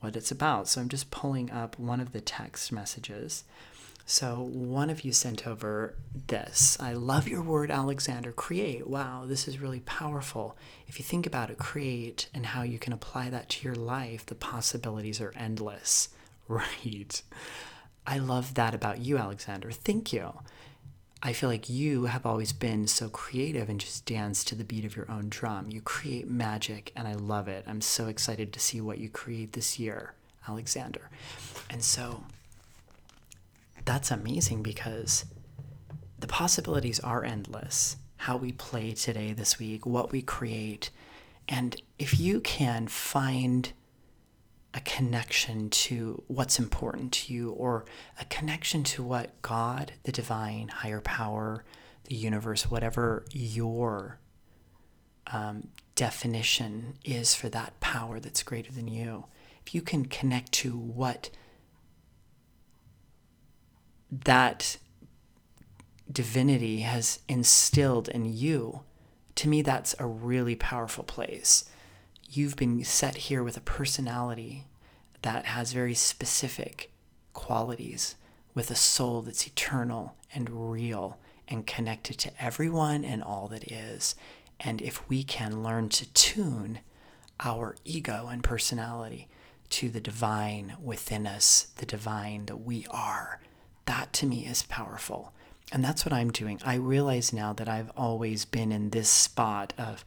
what 0.00 0.16
it's 0.16 0.30
about. 0.30 0.68
So 0.68 0.80
I'm 0.80 0.88
just 0.88 1.10
pulling 1.10 1.50
up 1.50 1.78
one 1.78 2.00
of 2.00 2.12
the 2.12 2.20
text 2.20 2.72
messages. 2.72 3.44
So 4.06 4.36
one 4.50 4.88
of 4.88 5.02
you 5.04 5.12
sent 5.12 5.46
over 5.46 5.94
this. 6.28 6.78
I 6.80 6.94
love 6.94 7.28
your 7.28 7.42
word, 7.42 7.70
Alexander. 7.70 8.32
Create. 8.32 8.86
Wow, 8.86 9.24
this 9.26 9.46
is 9.46 9.60
really 9.60 9.80
powerful. 9.80 10.56
If 10.86 10.98
you 10.98 11.04
think 11.04 11.26
about 11.26 11.50
it, 11.50 11.58
create 11.58 12.28
and 12.32 12.46
how 12.46 12.62
you 12.62 12.78
can 12.78 12.94
apply 12.94 13.28
that 13.28 13.50
to 13.50 13.66
your 13.66 13.74
life, 13.74 14.24
the 14.24 14.34
possibilities 14.34 15.20
are 15.20 15.32
endless. 15.36 16.08
Right. 16.50 17.20
I 18.06 18.16
love 18.16 18.54
that 18.54 18.74
about 18.74 19.00
you, 19.00 19.18
Alexander. 19.18 19.70
Thank 19.70 20.14
you. 20.14 20.32
I 21.20 21.32
feel 21.32 21.48
like 21.48 21.68
you 21.68 22.04
have 22.04 22.24
always 22.24 22.52
been 22.52 22.86
so 22.86 23.08
creative 23.08 23.68
and 23.68 23.80
just 23.80 24.06
dance 24.06 24.44
to 24.44 24.54
the 24.54 24.62
beat 24.62 24.84
of 24.84 24.94
your 24.94 25.10
own 25.10 25.28
drum. 25.28 25.68
You 25.68 25.80
create 25.80 26.28
magic, 26.28 26.92
and 26.94 27.08
I 27.08 27.14
love 27.14 27.48
it. 27.48 27.64
I'm 27.66 27.80
so 27.80 28.06
excited 28.06 28.52
to 28.52 28.60
see 28.60 28.80
what 28.80 28.98
you 28.98 29.08
create 29.08 29.52
this 29.52 29.80
year, 29.80 30.14
Alexander. 30.46 31.10
And 31.68 31.82
so 31.82 32.22
that's 33.84 34.12
amazing 34.12 34.62
because 34.62 35.24
the 36.20 36.28
possibilities 36.28 37.00
are 37.00 37.24
endless. 37.24 37.96
How 38.18 38.36
we 38.36 38.52
play 38.52 38.92
today, 38.92 39.32
this 39.32 39.58
week, 39.58 39.84
what 39.84 40.12
we 40.12 40.22
create. 40.22 40.90
And 41.48 41.80
if 41.98 42.20
you 42.20 42.40
can 42.40 42.86
find 42.86 43.72
a 44.78 44.80
connection 44.82 45.68
to 45.70 46.22
what's 46.28 46.60
important 46.60 47.10
to 47.10 47.34
you 47.34 47.50
or 47.50 47.84
a 48.20 48.24
connection 48.26 48.84
to 48.84 49.02
what 49.02 49.42
God, 49.42 49.92
the 50.04 50.12
divine, 50.12 50.68
higher 50.68 51.00
power, 51.00 51.64
the 52.04 52.14
universe, 52.14 52.70
whatever 52.70 53.24
your 53.32 54.20
um, 55.32 55.66
definition 55.96 56.94
is 57.04 57.34
for 57.34 57.48
that 57.48 57.80
power 57.80 58.20
that's 58.20 58.44
greater 58.44 58.70
than 58.70 58.86
you, 58.86 59.24
if 59.66 59.74
you 59.74 59.82
can 59.82 60.04
connect 60.04 60.52
to 60.52 60.70
what 60.70 61.28
that 64.12 64.76
divinity 66.10 66.82
has 66.82 67.18
instilled 67.28 68.08
in 68.08 68.24
you, 68.26 68.82
to 69.34 69.48
me, 69.48 69.60
that's 69.60 69.96
a 69.98 70.06
really 70.06 70.54
powerful 70.54 71.02
place 71.02 71.64
you've 72.28 72.56
been 72.56 72.84
set 72.84 73.16
here 73.16 73.42
with 73.42 73.56
a 73.56 73.62
personality 73.62 74.64
that 75.22 75.46
has 75.46 75.72
very 75.72 75.94
specific 75.94 76.90
qualities, 77.32 78.16
with 78.54 78.70
a 78.70 78.74
soul 78.74 79.22
that's 79.22 79.46
eternal 79.46 80.14
and 80.34 80.70
real 80.72 81.18
and 81.46 81.66
connected 81.66 82.18
to 82.18 82.30
everyone 82.42 83.04
and 83.04 83.22
all 83.22 83.48
that 83.48 83.70
is. 83.70 84.14
And 84.60 84.82
if 84.82 85.08
we 85.08 85.22
can 85.22 85.62
learn 85.62 85.88
to 85.90 86.12
tune 86.12 86.80
our 87.40 87.76
ego 87.84 88.28
and 88.30 88.42
personality 88.42 89.28
to 89.70 89.88
the 89.88 90.00
divine 90.00 90.74
within 90.82 91.26
us, 91.26 91.68
the 91.76 91.86
divine 91.86 92.46
that 92.46 92.56
we 92.56 92.86
are, 92.90 93.40
that 93.86 94.12
to 94.14 94.26
me 94.26 94.46
is 94.46 94.62
powerful. 94.64 95.32
And 95.70 95.84
that's 95.84 96.04
what 96.04 96.12
I'm 96.12 96.30
doing. 96.30 96.60
I 96.64 96.74
realize 96.74 97.32
now 97.32 97.52
that 97.52 97.68
I've 97.68 97.92
always 97.96 98.44
been 98.44 98.72
in 98.72 98.90
this 98.90 99.08
spot 99.08 99.72
of 99.78 100.04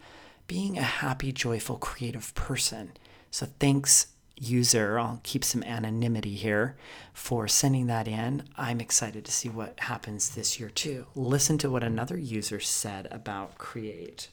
being 0.52 0.78
a 0.78 0.84
happy, 0.84 1.32
joyful, 1.32 1.78
creative 1.78 2.36
person. 2.36 2.92
So 3.30 3.48
thanks, 3.58 4.08
user. 4.36 5.00
I'll 5.00 5.22
keep 5.24 5.46
some 5.46 5.64
anonymity 5.64 6.36
here 6.36 6.76
for 7.14 7.48
sending 7.48 7.88
that 7.88 8.06
in. 8.06 8.44
I'm 8.58 8.82
excited 8.82 9.24
to 9.24 9.32
see 9.32 9.48
what 9.48 9.80
happens 9.80 10.36
this 10.36 10.60
year 10.60 10.70
too. 10.70 11.06
Listen 11.16 11.58
to 11.60 11.70
what 11.70 11.84
another 11.84 12.18
user 12.18 12.60
said 12.60 13.08
about 13.12 13.58
Create. 13.60 14.28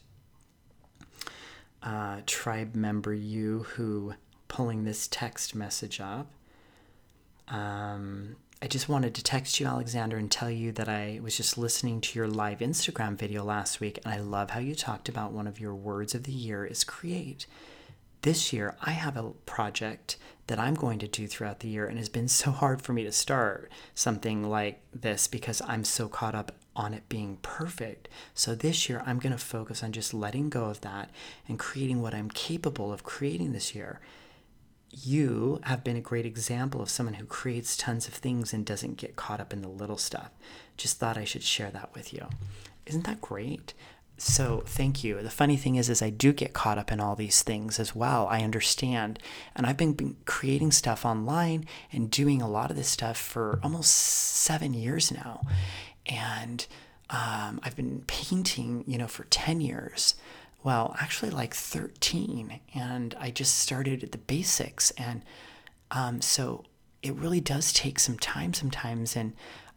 Uh, 1.85 2.23
tribe 2.27 2.75
member 2.75 3.15
you 3.15 3.63
who 3.77 4.15
pulling 4.49 4.83
this 4.83 5.07
text 5.07 5.55
message 5.55 6.01
up. 6.01 6.33
Um, 7.47 8.35
I 8.61 8.67
just 8.67 8.89
wanted 8.89 9.15
to 9.15 9.23
text 9.23 9.61
you, 9.61 9.67
Alexander, 9.67 10.17
and 10.17 10.29
tell 10.29 10.51
you 10.51 10.73
that 10.73 10.89
I 10.89 11.21
was 11.23 11.37
just 11.37 11.59
listening 11.59 12.01
to 12.01 12.19
your 12.19 12.27
live 12.27 12.59
Instagram 12.59 13.17
video 13.17 13.45
last 13.45 13.79
week, 13.79 14.01
and 14.05 14.13
I 14.13 14.19
love 14.19 14.51
how 14.51 14.59
you 14.59 14.75
talked 14.75 15.09
about 15.09 15.31
one 15.31 15.47
of 15.47 15.61
your 15.61 15.77
words 15.77 16.13
of 16.13 16.25
the 16.25 16.33
year 16.33 16.65
is 16.65 16.83
create. 16.83 17.47
This 18.23 18.53
year, 18.53 18.75
I 18.83 18.91
have 18.91 19.17
a 19.17 19.31
project 19.47 20.17
that 20.49 20.59
I'm 20.59 20.75
going 20.75 20.99
to 20.99 21.07
do 21.07 21.29
throughout 21.29 21.61
the 21.61 21.69
year, 21.69 21.87
and 21.87 22.01
it's 22.01 22.09
been 22.09 22.27
so 22.27 22.51
hard 22.51 22.83
for 22.83 22.93
me 22.93 23.05
to 23.05 23.13
start 23.13 23.71
something 23.95 24.43
like 24.43 24.81
this 24.93 25.29
because 25.29 25.63
I'm 25.65 25.85
so 25.85 26.09
caught 26.09 26.35
up 26.35 26.51
on 26.75 26.95
it 26.95 27.09
being 27.09 27.39
perfect. 27.43 28.09
So 28.35 28.57
this 28.57 28.89
year, 28.89 29.05
I'm 29.07 29.21
going 29.21 29.33
to 29.33 29.39
focus 29.39 29.85
on 29.85 29.93
just 29.93 30.13
letting 30.13 30.49
go 30.49 30.65
of 30.65 30.81
that 30.81 31.11
and 31.47 31.61
creating 31.61 32.03
what 32.03 32.13
I'm 32.13 32.29
capable 32.29 32.93
of 32.93 33.05
creating 33.05 33.53
this 33.53 33.73
year 33.73 34.01
you 34.91 35.61
have 35.65 35.85
been 35.85 35.97
a 35.97 36.01
great 36.01 36.27
example 36.27 36.81
of 36.81 36.91
someone 36.91 37.15
who 37.15 37.27
creates 37.27 37.77
tons 37.77 38.09
of 38.09 38.15
things 38.15 38.53
and 38.53 38.65
doesn't 38.65 38.97
get 38.97 39.17
caught 39.17 39.41
up 39.41 39.53
in 39.53 39.63
the 39.63 39.69
little 39.69 39.99
stuff. 39.99 40.31
Just 40.77 40.99
thought 40.99 41.19
I 41.19 41.25
should 41.25 41.43
share 41.43 41.71
that 41.71 41.91
with 41.95 42.13
you. 42.13 42.27
Isn't 42.87 43.05
that 43.05 43.21
great? 43.21 43.75
So 44.17 44.65
thank 44.67 45.05
you. 45.05 45.23
The 45.23 45.31
funny 45.31 45.57
thing 45.57 45.77
is, 45.77 45.89
is 45.89 46.03
I 46.03 46.11
do 46.11 46.33
get 46.33 46.53
caught 46.53 46.77
up 46.77 46.91
in 46.91 46.99
all 46.99 47.15
these 47.15 47.43
things 47.43 47.79
as 47.79 47.95
well. 47.95 48.27
I 48.29 48.43
understand, 48.43 49.21
and 49.55 49.65
I've 49.65 49.77
been, 49.77 49.93
been 49.93 50.17
creating 50.25 50.73
stuff 50.73 51.05
online 51.05 51.67
and 51.93 52.11
doing 52.11 52.43
a 52.43 52.49
lot 52.49 52.71
of 52.71 52.77
this 52.77 52.89
stuff 52.89 53.17
for 53.17 53.61
almost 53.63 53.93
seven 53.93 54.75
years 54.75 55.13
now, 55.13 55.47
and 56.07 56.67
um, 57.11 57.61
I've 57.63 57.77
been 57.77 58.03
painting, 58.09 58.83
you 58.89 58.99
know, 58.99 59.07
for 59.07 59.25
ten 59.25 59.61
years. 59.61 60.17
Well, 60.63 60.97
actually 61.01 61.31
like 61.31 61.55
13. 61.55 62.61
And 62.75 63.15
I 63.19 63.31
just 63.31 63.59
started 63.59 64.03
at 64.03 64.13
the 64.13 64.19
basics. 64.19 64.91
And 64.93 65.23
um, 65.91 66.21
so 66.21 66.65
it 67.03 67.15
really 67.15 67.41
does 67.41 67.73
take 67.73 67.99
some 67.99 68.19
time 68.19 68.53
sometimes. 68.53 69.17
And 69.17 69.35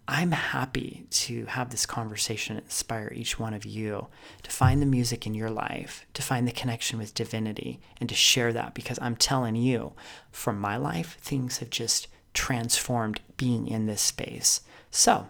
I'm 0.07 0.31
happy 0.31 1.05
to 1.11 1.45
have 1.45 1.69
this 1.69 1.85
conversation 1.85 2.57
inspire 2.57 3.11
each 3.15 3.39
one 3.39 3.53
of 3.53 3.65
you 3.65 4.07
to 4.43 4.51
find 4.51 4.81
the 4.81 4.87
music 4.87 5.25
in 5.27 5.33
your 5.33 5.51
life, 5.51 6.05
to 6.15 6.21
find 6.21 6.47
the 6.47 6.51
connection 6.51 6.97
with 6.97 7.13
divinity, 7.13 7.79
and 7.99 8.09
to 8.09 8.15
share 8.15 8.51
that 8.51 8.73
because 8.73 8.97
I'm 9.01 9.15
telling 9.15 9.55
you, 9.55 9.93
from 10.31 10.59
my 10.59 10.75
life, 10.75 11.17
things 11.21 11.59
have 11.59 11.69
just 11.69 12.07
transformed 12.33 13.21
being 13.37 13.67
in 13.67 13.85
this 13.85 14.01
space. 14.01 14.61
So, 14.89 15.27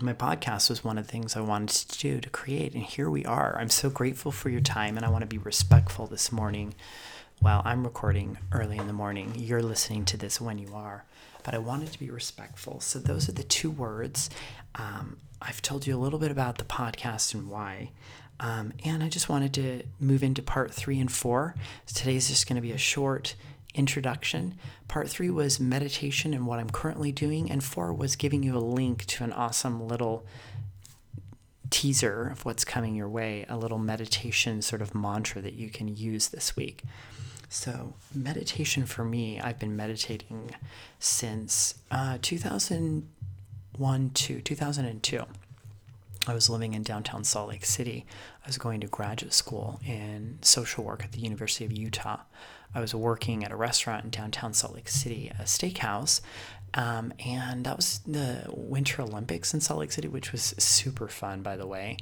my 0.00 0.12
podcast 0.12 0.68
was 0.68 0.84
one 0.84 0.98
of 0.98 1.06
the 1.06 1.12
things 1.12 1.36
I 1.36 1.40
wanted 1.40 1.88
to 1.88 1.98
do 1.98 2.20
to 2.20 2.30
create, 2.30 2.74
and 2.74 2.82
here 2.82 3.08
we 3.08 3.24
are. 3.24 3.56
I'm 3.58 3.70
so 3.70 3.90
grateful 3.90 4.32
for 4.32 4.50
your 4.50 4.60
time, 4.60 4.96
and 4.96 5.06
I 5.06 5.10
want 5.10 5.22
to 5.22 5.26
be 5.26 5.38
respectful 5.38 6.06
this 6.06 6.30
morning 6.30 6.74
while 7.40 7.62
I'm 7.64 7.84
recording 7.84 8.38
early 8.52 8.78
in 8.78 8.86
the 8.86 8.92
morning. 8.92 9.32
You're 9.36 9.62
listening 9.62 10.04
to 10.06 10.16
this 10.16 10.40
when 10.40 10.58
you 10.58 10.74
are 10.74 11.04
but 11.46 11.54
I 11.54 11.58
wanted 11.58 11.92
to 11.92 11.98
be 12.00 12.10
respectful. 12.10 12.80
So 12.80 12.98
those 12.98 13.28
are 13.28 13.32
the 13.32 13.44
two 13.44 13.70
words. 13.70 14.28
Um, 14.74 15.18
I've 15.40 15.62
told 15.62 15.86
you 15.86 15.96
a 15.96 16.02
little 16.02 16.18
bit 16.18 16.32
about 16.32 16.58
the 16.58 16.64
podcast 16.64 17.34
and 17.34 17.48
why. 17.48 17.92
Um, 18.40 18.72
and 18.84 19.00
I 19.00 19.08
just 19.08 19.28
wanted 19.28 19.54
to 19.54 19.84
move 20.00 20.24
into 20.24 20.42
part 20.42 20.74
three 20.74 20.98
and 20.98 21.10
four. 21.10 21.54
So 21.86 22.00
today's 22.00 22.26
just 22.26 22.48
going 22.48 22.56
to 22.56 22.62
be 22.62 22.72
a 22.72 22.78
short 22.78 23.36
introduction. 23.76 24.54
Part 24.88 25.08
three 25.08 25.30
was 25.30 25.60
meditation 25.60 26.34
and 26.34 26.46
what 26.46 26.58
I'm 26.58 26.70
currently 26.70 27.12
doing, 27.12 27.50
and 27.50 27.62
four 27.62 27.92
was 27.92 28.16
giving 28.16 28.42
you 28.42 28.56
a 28.56 28.58
link 28.58 29.04
to 29.06 29.24
an 29.24 29.32
awesome 29.32 29.86
little 29.86 30.26
teaser 31.70 32.28
of 32.28 32.44
what's 32.44 32.64
coming 32.64 32.94
your 32.94 33.08
way, 33.08 33.44
a 33.48 33.56
little 33.56 33.78
meditation 33.78 34.62
sort 34.62 34.82
of 34.82 34.94
mantra 34.94 35.42
that 35.42 35.54
you 35.54 35.68
can 35.68 35.88
use 35.88 36.28
this 36.28 36.56
week. 36.56 36.82
So, 37.48 37.94
meditation 38.14 38.86
for 38.86 39.04
me, 39.04 39.40
I've 39.40 39.58
been 39.58 39.76
meditating 39.76 40.50
since 40.98 41.74
uh, 41.90 42.18
2001 42.20 44.10
to 44.10 44.40
2002. 44.40 45.24
I 46.28 46.34
was 46.34 46.50
living 46.50 46.74
in 46.74 46.82
downtown 46.82 47.22
Salt 47.22 47.50
Lake 47.50 47.64
City. 47.64 48.04
I 48.44 48.48
was 48.48 48.58
going 48.58 48.80
to 48.80 48.88
graduate 48.88 49.32
school 49.32 49.80
in 49.86 50.38
social 50.42 50.82
work 50.82 51.04
at 51.04 51.12
the 51.12 51.20
University 51.20 51.64
of 51.64 51.72
Utah. 51.72 52.18
I 52.74 52.80
was 52.80 52.94
working 52.94 53.44
at 53.44 53.52
a 53.52 53.56
restaurant 53.56 54.04
in 54.04 54.10
downtown 54.10 54.52
Salt 54.54 54.74
Lake 54.74 54.88
City, 54.88 55.32
a 55.38 55.42
steakhouse, 55.42 56.20
um, 56.74 57.12
and 57.24 57.64
that 57.64 57.76
was 57.76 58.00
the 58.06 58.44
Winter 58.48 59.02
Olympics 59.02 59.54
in 59.54 59.60
Salt 59.60 59.80
Lake 59.80 59.92
City, 59.92 60.08
which 60.08 60.32
was 60.32 60.54
super 60.58 61.08
fun, 61.08 61.42
by 61.42 61.56
the 61.56 61.66
way 61.66 61.96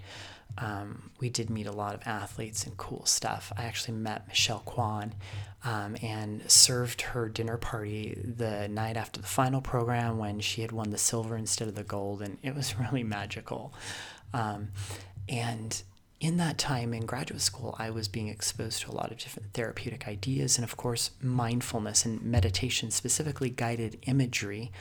um, 0.59 1.11
we 1.21 1.31
did 1.31 1.51
meet 1.51 1.67
a 1.67 1.73
lot 1.73 1.95
of 1.95 2.07
athletes 2.07 2.65
and 2.65 2.77
cool 2.77 3.05
stuff. 3.07 3.53
I 3.57 3.65
actually 3.65 3.99
met 3.99 4.29
Michelle 4.29 4.63
Kwan 4.65 5.15
um, 5.65 5.97
and 6.03 6.49
served 6.51 7.03
her 7.03 7.29
dinner 7.29 7.57
party 7.57 8.21
the 8.23 8.69
night 8.69 8.97
after 8.97 9.21
the 9.21 9.27
final 9.27 9.61
program 9.61 10.19
when 10.19 10.41
she 10.41 10.63
had 10.63 10.71
won 10.71 10.91
the 10.91 10.99
silver 10.99 11.37
instead 11.37 11.69
of 11.69 11.75
the 11.75 11.83
gold, 11.83 12.23
and 12.23 12.39
it 12.43 12.55
was 12.55 12.79
really 12.79 13.03
magical. 13.03 13.75
Um, 14.33 14.69
and 15.29 15.83
in 16.25 16.39
that 16.39 16.57
time 16.57 16.95
in 16.95 17.05
graduate 17.05 17.43
school, 17.43 17.77
I 17.79 17.91
was 17.91 18.09
being 18.09 18.29
exposed 18.29 18.81
to 18.81 18.91
a 18.91 18.97
lot 18.97 19.13
of 19.13 19.19
different 19.19 19.53
therapeutic 19.53 20.09
ideas, 20.09 20.57
and 20.57 20.65
of 20.65 20.75
course, 20.75 21.11
mindfulness 21.21 22.07
and 22.07 22.23
meditation, 22.23 22.91
specifically 22.91 23.51
guided 23.51 23.99
imagery, 24.07 24.73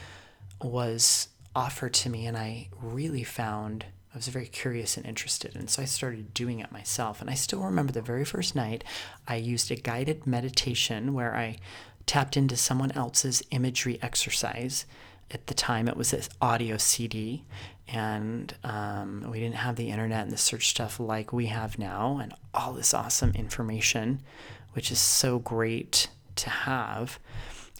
was 0.62 1.28
offered 1.54 1.94
to 1.96 2.10
me, 2.10 2.26
and 2.26 2.38
I 2.38 2.70
really 2.82 3.26
found 3.26 3.84
I 4.14 4.18
was 4.18 4.30
very 4.30 4.46
curious 4.46 4.96
and 4.96 5.06
interested. 5.06 5.54
And 5.54 5.70
so 5.70 5.82
I 5.82 5.86
started 5.86 6.34
doing 6.34 6.60
it 6.60 6.72
myself. 6.72 7.20
And 7.20 7.30
I 7.30 7.34
still 7.34 7.62
remember 7.62 7.92
the 7.92 8.02
very 8.02 8.24
first 8.24 8.56
night 8.56 8.84
I 9.28 9.36
used 9.36 9.70
a 9.72 9.76
guided 9.76 10.26
meditation 10.26 11.14
where 11.14 11.36
I 11.36 11.58
tapped 12.06 12.38
into 12.38 12.56
someone 12.56 12.92
else's 12.92 13.42
imagery 13.50 13.98
exercise. 14.02 14.86
At 15.34 15.48
the 15.48 15.54
time, 15.56 15.88
it 15.88 15.98
was 15.98 16.14
an 16.14 16.22
audio 16.42 16.78
CD, 16.78 17.44
and 17.88 18.54
um, 18.64 19.28
we 19.32 19.40
didn't 19.40 19.56
have 19.56 19.76
the 19.76 19.90
internet 19.90 20.24
and 20.24 20.32
the 20.32 20.38
search 20.38 20.70
stuff 20.70 21.00
like 21.00 21.34
we 21.34 21.48
have 21.48 21.80
now, 21.80 22.20
and 22.22 22.34
all 22.54 22.74
this 22.74 22.94
awesome 22.94 23.32
information, 23.32 24.22
which 24.74 24.92
is 24.92 25.00
so 25.00 25.40
great 25.40 26.08
to 26.36 26.50
have. 26.50 27.20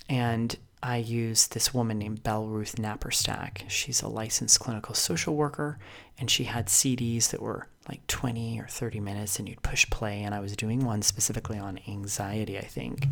And 0.10 0.58
I 0.82 0.98
used 0.98 1.54
this 1.54 1.74
woman 1.74 2.00
named 2.00 2.24
Belleruth 2.24 2.76
Naparstek. 2.76 3.70
She's 3.70 4.02
a 4.02 4.10
licensed 4.10 4.60
clinical 4.60 4.96
social 4.96 5.36
worker, 5.36 5.78
and 6.18 6.30
she 6.30 6.46
had 6.46 6.68
CDs 6.68 7.30
that 7.30 7.42
were 7.42 7.68
like 7.88 8.06
20 8.08 8.60
or 8.60 8.68
30 8.68 9.00
minutes, 9.00 9.40
and 9.40 9.48
you'd 9.48 9.62
push 9.62 9.90
play. 9.90 10.24
And 10.24 10.36
I 10.36 10.40
was 10.40 10.56
doing 10.56 10.84
one 10.84 11.02
specifically 11.02 11.58
on 11.58 11.80
anxiety, 11.88 12.58
I 12.58 12.66
think. 12.66 13.08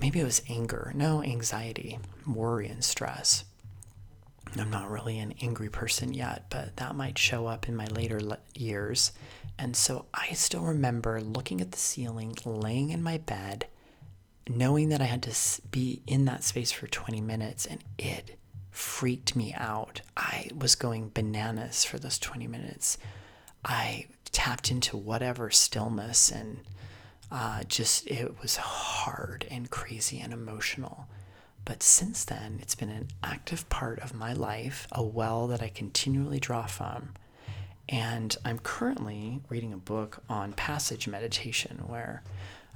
Maybe 0.00 0.20
it 0.20 0.24
was 0.24 0.42
anger. 0.48 0.92
No, 0.94 1.22
anxiety, 1.22 1.98
worry, 2.26 2.68
and 2.68 2.84
stress. 2.84 3.44
I'm 4.58 4.70
not 4.70 4.90
really 4.90 5.18
an 5.18 5.34
angry 5.42 5.68
person 5.68 6.14
yet, 6.14 6.46
but 6.48 6.76
that 6.76 6.96
might 6.96 7.18
show 7.18 7.46
up 7.46 7.68
in 7.68 7.76
my 7.76 7.86
later 7.86 8.20
years. 8.54 9.12
And 9.58 9.76
so 9.76 10.06
I 10.14 10.32
still 10.32 10.62
remember 10.62 11.20
looking 11.20 11.60
at 11.60 11.72
the 11.72 11.78
ceiling, 11.78 12.34
laying 12.44 12.90
in 12.90 13.02
my 13.02 13.18
bed 13.18 13.66
knowing 14.48 14.88
that 14.88 15.00
I 15.00 15.04
had 15.04 15.22
to 15.24 15.62
be 15.70 16.02
in 16.06 16.24
that 16.24 16.44
space 16.44 16.72
for 16.72 16.86
20 16.86 17.20
minutes 17.20 17.66
and 17.66 17.82
it 17.98 18.38
freaked 18.70 19.36
me 19.36 19.54
out. 19.56 20.00
I 20.16 20.48
was 20.56 20.74
going 20.74 21.10
bananas 21.12 21.84
for 21.84 21.98
those 21.98 22.18
20 22.18 22.46
minutes. 22.46 22.98
I 23.64 24.06
tapped 24.32 24.70
into 24.70 24.96
whatever 24.96 25.50
stillness 25.50 26.30
and 26.30 26.60
uh, 27.30 27.62
just 27.64 28.06
it 28.06 28.40
was 28.40 28.56
hard 28.56 29.46
and 29.50 29.70
crazy 29.70 30.20
and 30.20 30.32
emotional. 30.32 31.06
But 31.64 31.82
since 31.82 32.24
then, 32.24 32.58
it's 32.62 32.74
been 32.74 32.88
an 32.90 33.08
active 33.22 33.68
part 33.68 33.98
of 33.98 34.14
my 34.14 34.32
life, 34.32 34.86
a 34.92 35.02
well 35.02 35.46
that 35.48 35.62
I 35.62 35.68
continually 35.68 36.40
draw 36.40 36.66
from. 36.66 37.10
And 37.88 38.36
I'm 38.44 38.58
currently 38.58 39.40
reading 39.48 39.72
a 39.72 39.78
book 39.78 40.22
on 40.28 40.52
passage 40.52 41.08
meditation 41.08 41.82
where 41.86 42.22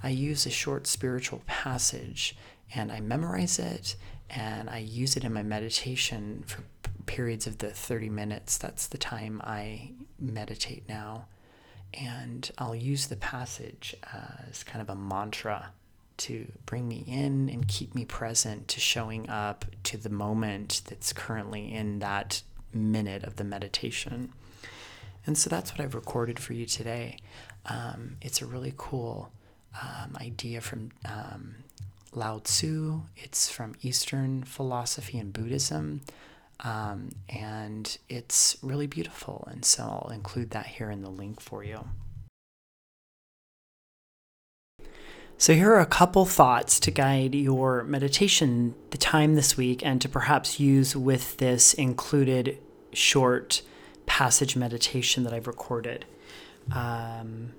I 0.03 0.11
use 0.11 0.47
a 0.47 0.51
short 0.51 0.87
spiritual 0.87 1.43
passage 1.47 2.37
and 2.75 2.91
I 2.91 3.01
memorize 3.01 3.59
it 3.59 3.97
and 4.31 4.69
I 4.71 4.79
use 4.79 5.17
it 5.17 5.25
in 5.25 5.33
my 5.33 5.43
meditation 5.43 6.45
for 6.47 6.63
periods 7.07 7.47
of 7.47 7.59
the 7.59 7.71
30 7.71 8.09
minutes. 8.09 8.57
That's 8.59 8.87
the 8.87 8.99
time 8.99 9.41
I 9.45 9.93
meditate 10.19 10.89
now. 10.89 11.27
And 11.95 12.51
I'll 12.59 12.75
use 12.75 13.07
the 13.07 13.17
passage 13.17 13.95
as 14.49 14.65
kind 14.65 14.81
of 14.81 14.89
a 14.89 14.95
mantra 14.95 15.71
to 16.19 16.51
bring 16.67 16.89
me 16.89 17.05
in 17.07 17.49
and 17.49 17.67
keep 17.67 17.95
me 17.95 18.05
present 18.05 18.69
to 18.69 18.81
showing 18.81 19.29
up 19.29 19.65
to 19.85 19.97
the 19.97 20.11
moment 20.11 20.83
that's 20.89 21.13
currently 21.13 21.73
in 21.73 21.99
that 21.99 22.43
minute 22.73 23.25
of 23.25 23.37
the 23.37 23.45
meditation. 23.45 24.33
And 25.27 25.37
so 25.37 25.49
that's 25.51 25.73
what 25.73 25.81
I've 25.81 25.95
recorded 25.95 26.39
for 26.39 26.53
you 26.53 26.67
today. 26.67 27.19
Um, 27.67 28.17
it's 28.21 28.43
a 28.43 28.47
really 28.47 28.75
cool 28.77 29.31
um, 29.81 30.17
idea 30.21 30.61
from 30.61 30.91
um, 31.05 31.57
Lao 32.15 32.39
Tzu. 32.39 33.03
It's 33.17 33.51
from 33.51 33.75
Eastern 33.83 34.43
philosophy 34.43 35.19
and 35.19 35.33
Buddhism. 35.33 36.03
Um, 36.63 37.11
and 37.29 37.99
it's 38.09 38.57
really 38.63 38.87
beautiful. 38.87 39.47
And 39.51 39.65
so 39.65 39.83
I'll 39.83 40.13
include 40.13 40.51
that 40.51 40.67
here 40.67 40.91
in 40.91 41.03
the 41.03 41.11
link 41.11 41.41
for 41.41 41.65
you. 41.65 41.85
So, 45.39 45.55
here 45.55 45.73
are 45.73 45.81
a 45.81 45.87
couple 45.87 46.25
thoughts 46.25 46.79
to 46.79 46.93
guide 46.93 47.35
your 47.35 47.83
meditation, 47.83 48.77
the 48.91 48.97
time 48.97 49.35
this 49.35 49.57
week, 49.57 49.85
and 49.85 50.01
to 50.01 50.09
perhaps 50.09 50.61
use 50.61 50.95
with 50.95 51.39
this 51.39 51.75
included 51.75 52.59
short 52.93 53.63
passage 54.07 54.55
meditation 54.55 55.25
that 55.25 55.33
I've 55.33 55.49
recorded. 55.49 56.05
Um, 56.71 57.55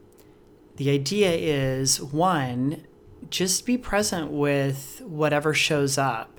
the 0.78 0.92
idea 0.92 1.32
is 1.32 2.02
one, 2.02 2.86
just 3.30 3.66
be 3.66 3.78
present 3.78 4.32
with 4.32 5.02
whatever 5.06 5.54
shows 5.54 5.98
up. 5.98 6.33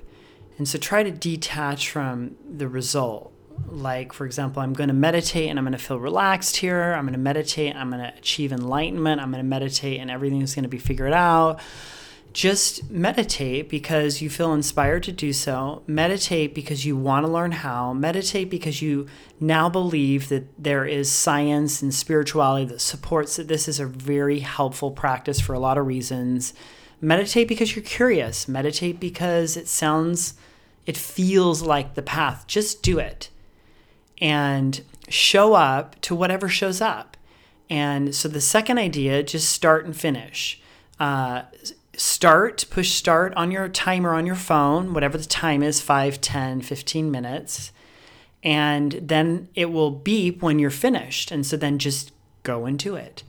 And 0.57 0.67
so 0.67 0.77
try 0.77 1.03
to 1.03 1.11
detach 1.11 1.89
from 1.89 2.35
the 2.49 2.67
result. 2.67 3.31
Like, 3.67 4.13
for 4.13 4.25
example, 4.25 4.61
I'm 4.61 4.73
going 4.73 4.89
to 4.89 4.93
meditate 4.93 5.49
and 5.49 5.57
I'm 5.57 5.65
going 5.65 5.77
to 5.77 5.83
feel 5.83 5.99
relaxed 5.99 6.57
here. 6.57 6.93
I'm 6.93 7.05
going 7.05 7.13
to 7.13 7.19
meditate. 7.19 7.75
I'm 7.75 7.89
going 7.89 8.01
to 8.01 8.13
achieve 8.17 8.51
enlightenment. 8.51 9.21
I'm 9.21 9.31
going 9.31 9.43
to 9.43 9.49
meditate 9.49 9.99
and 9.99 10.11
everything's 10.11 10.55
going 10.55 10.63
to 10.63 10.69
be 10.69 10.77
figured 10.77 11.13
out 11.13 11.59
just 12.35 12.91
meditate 12.91 13.69
because 13.69 14.21
you 14.21 14.29
feel 14.29 14.53
inspired 14.53 15.01
to 15.03 15.11
do 15.13 15.31
so. 15.31 15.81
Meditate 15.87 16.53
because 16.53 16.85
you 16.85 16.97
want 16.97 17.25
to 17.25 17.31
learn 17.31 17.53
how. 17.53 17.93
Meditate 17.93 18.49
because 18.49 18.81
you 18.81 19.07
now 19.39 19.69
believe 19.69 20.27
that 20.27 20.61
there 20.61 20.85
is 20.85 21.09
science 21.09 21.81
and 21.81 21.93
spirituality 21.93 22.65
that 22.65 22.81
supports 22.81 23.37
that 23.37 23.47
this 23.47 23.69
is 23.69 23.79
a 23.79 23.85
very 23.85 24.39
helpful 24.39 24.91
practice 24.91 25.39
for 25.39 25.53
a 25.53 25.59
lot 25.59 25.77
of 25.77 25.87
reasons. 25.87 26.53
Meditate 27.05 27.47
because 27.47 27.75
you're 27.75 27.85
curious. 27.85 28.47
Meditate 28.47 28.99
because 28.99 29.55
it 29.55 29.67
sounds, 29.67 30.33
it 30.87 30.97
feels 30.97 31.61
like 31.61 31.93
the 31.93 32.01
path. 32.01 32.45
Just 32.47 32.81
do 32.81 32.97
it 32.97 33.29
and 34.19 34.81
show 35.07 35.53
up 35.53 36.01
to 36.01 36.15
whatever 36.15 36.49
shows 36.49 36.81
up. 36.81 37.15
And 37.69 38.15
so 38.15 38.27
the 38.27 38.41
second 38.41 38.79
idea, 38.79 39.21
just 39.21 39.49
start 39.49 39.85
and 39.85 39.95
finish. 39.95 40.59
Uh, 40.99 41.43
start, 41.95 42.65
push 42.71 42.91
start 42.91 43.33
on 43.35 43.51
your 43.51 43.69
timer 43.69 44.15
on 44.15 44.25
your 44.25 44.35
phone, 44.35 44.93
whatever 44.93 45.17
the 45.17 45.25
time 45.25 45.61
is 45.61 45.81
5, 45.81 46.19
10, 46.21 46.61
15 46.61 47.11
minutes. 47.11 47.71
And 48.43 48.93
then 48.93 49.49
it 49.53 49.71
will 49.71 49.91
beep 49.91 50.41
when 50.41 50.57
you're 50.57 50.71
finished. 50.71 51.29
And 51.29 51.45
so 51.45 51.55
then 51.55 51.77
just 51.77 52.11
go 52.41 52.65
into 52.65 52.95
it. 52.95 53.21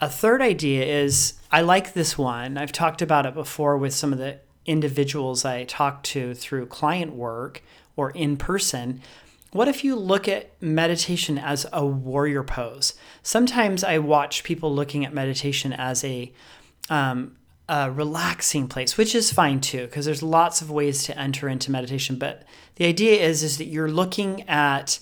A 0.00 0.08
third 0.08 0.40
idea 0.40 0.84
is 0.84 1.34
I 1.50 1.62
like 1.62 1.92
this 1.92 2.16
one. 2.16 2.56
I've 2.56 2.72
talked 2.72 3.02
about 3.02 3.26
it 3.26 3.34
before 3.34 3.76
with 3.76 3.94
some 3.94 4.12
of 4.12 4.18
the 4.18 4.38
individuals 4.64 5.44
I 5.44 5.64
talk 5.64 6.02
to 6.04 6.34
through 6.34 6.66
client 6.66 7.14
work 7.14 7.62
or 7.96 8.10
in 8.10 8.36
person. 8.36 9.00
What 9.50 9.66
if 9.66 9.82
you 9.82 9.96
look 9.96 10.28
at 10.28 10.50
meditation 10.62 11.38
as 11.38 11.66
a 11.72 11.84
warrior 11.84 12.44
pose? 12.44 12.94
Sometimes 13.22 13.82
I 13.82 13.98
watch 13.98 14.44
people 14.44 14.72
looking 14.72 15.04
at 15.04 15.14
meditation 15.14 15.72
as 15.72 16.04
a, 16.04 16.32
um, 16.90 17.36
a 17.68 17.90
relaxing 17.90 18.68
place, 18.68 18.96
which 18.96 19.14
is 19.14 19.32
fine 19.32 19.60
too, 19.60 19.86
because 19.86 20.04
there's 20.04 20.22
lots 20.22 20.60
of 20.60 20.70
ways 20.70 21.02
to 21.04 21.18
enter 21.18 21.48
into 21.48 21.72
meditation. 21.72 22.16
But 22.18 22.44
the 22.76 22.84
idea 22.84 23.20
is 23.20 23.42
is 23.42 23.58
that 23.58 23.64
you're 23.64 23.90
looking 23.90 24.48
at 24.48 25.00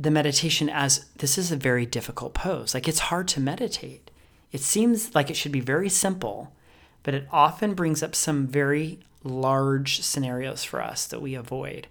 the 0.00 0.10
meditation 0.10 0.70
as 0.70 1.04
this 1.18 1.36
is 1.36 1.52
a 1.52 1.56
very 1.56 1.84
difficult 1.84 2.32
pose. 2.32 2.72
Like 2.72 2.88
it's 2.88 3.10
hard 3.10 3.28
to 3.28 3.40
meditate. 3.40 4.10
It 4.50 4.62
seems 4.62 5.14
like 5.14 5.28
it 5.28 5.36
should 5.36 5.52
be 5.52 5.60
very 5.60 5.90
simple, 5.90 6.54
but 7.02 7.12
it 7.12 7.28
often 7.30 7.74
brings 7.74 8.02
up 8.02 8.14
some 8.14 8.46
very 8.46 9.00
large 9.22 10.00
scenarios 10.00 10.64
for 10.64 10.80
us 10.80 11.06
that 11.06 11.20
we 11.20 11.34
avoid. 11.34 11.86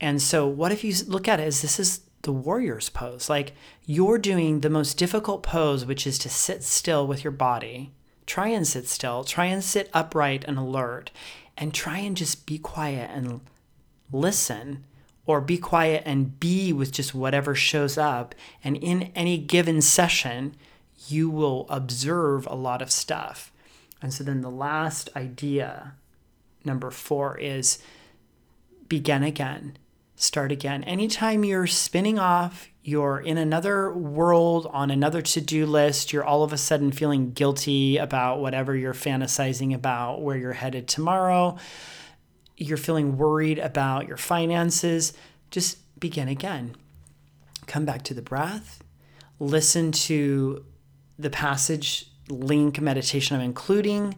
And 0.00 0.20
so, 0.20 0.48
what 0.48 0.72
if 0.72 0.82
you 0.82 0.92
look 1.06 1.28
at 1.28 1.38
it 1.38 1.44
as 1.44 1.62
this 1.62 1.78
is 1.78 2.00
the 2.22 2.32
warrior's 2.32 2.88
pose? 2.88 3.30
Like 3.30 3.52
you're 3.86 4.18
doing 4.18 4.60
the 4.60 4.70
most 4.70 4.98
difficult 4.98 5.44
pose, 5.44 5.86
which 5.86 6.08
is 6.08 6.18
to 6.20 6.28
sit 6.28 6.64
still 6.64 7.06
with 7.06 7.22
your 7.22 7.30
body. 7.30 7.92
Try 8.26 8.48
and 8.48 8.66
sit 8.66 8.88
still, 8.88 9.22
try 9.22 9.46
and 9.46 9.62
sit 9.62 9.90
upright 9.94 10.44
and 10.44 10.58
alert, 10.58 11.12
and 11.56 11.72
try 11.72 11.98
and 11.98 12.16
just 12.16 12.46
be 12.46 12.58
quiet 12.58 13.10
and 13.14 13.40
listen 14.10 14.84
or 15.28 15.42
be 15.42 15.58
quiet 15.58 16.02
and 16.06 16.40
be 16.40 16.72
with 16.72 16.90
just 16.90 17.14
whatever 17.14 17.54
shows 17.54 17.98
up. 17.98 18.34
And 18.64 18.76
in 18.78 19.12
any 19.14 19.36
given 19.36 19.82
session, 19.82 20.56
you 21.06 21.28
will 21.28 21.66
observe 21.68 22.46
a 22.46 22.54
lot 22.54 22.80
of 22.80 22.90
stuff. 22.90 23.52
And 24.00 24.12
so 24.12 24.24
then 24.24 24.40
the 24.40 24.50
last 24.50 25.10
idea, 25.14 25.92
number 26.64 26.90
four, 26.90 27.38
is 27.38 27.78
begin 28.88 29.22
again 29.22 29.76
start 30.18 30.50
again. 30.50 30.82
Anytime 30.84 31.44
you're 31.44 31.68
spinning 31.68 32.18
off, 32.18 32.68
you're 32.82 33.20
in 33.20 33.38
another 33.38 33.92
world 33.92 34.66
on 34.72 34.90
another 34.90 35.22
to 35.22 35.40
do 35.40 35.64
list, 35.64 36.12
you're 36.12 36.24
all 36.24 36.42
of 36.42 36.52
a 36.52 36.58
sudden 36.58 36.90
feeling 36.90 37.30
guilty 37.30 37.98
about 37.98 38.40
whatever 38.40 38.74
you're 38.74 38.94
fantasizing 38.94 39.72
about, 39.72 40.20
where 40.20 40.36
you're 40.36 40.54
headed 40.54 40.88
tomorrow, 40.88 41.56
you're 42.58 42.76
feeling 42.76 43.16
worried 43.16 43.58
about 43.58 44.08
your 44.08 44.16
finances, 44.16 45.12
just 45.50 45.78
begin 45.98 46.28
again. 46.28 46.74
Come 47.66 47.84
back 47.84 48.02
to 48.02 48.14
the 48.14 48.22
breath, 48.22 48.82
listen 49.38 49.92
to 49.92 50.64
the 51.18 51.30
passage 51.30 52.10
link 52.28 52.80
meditation 52.80 53.36
I'm 53.36 53.42
including. 53.42 54.16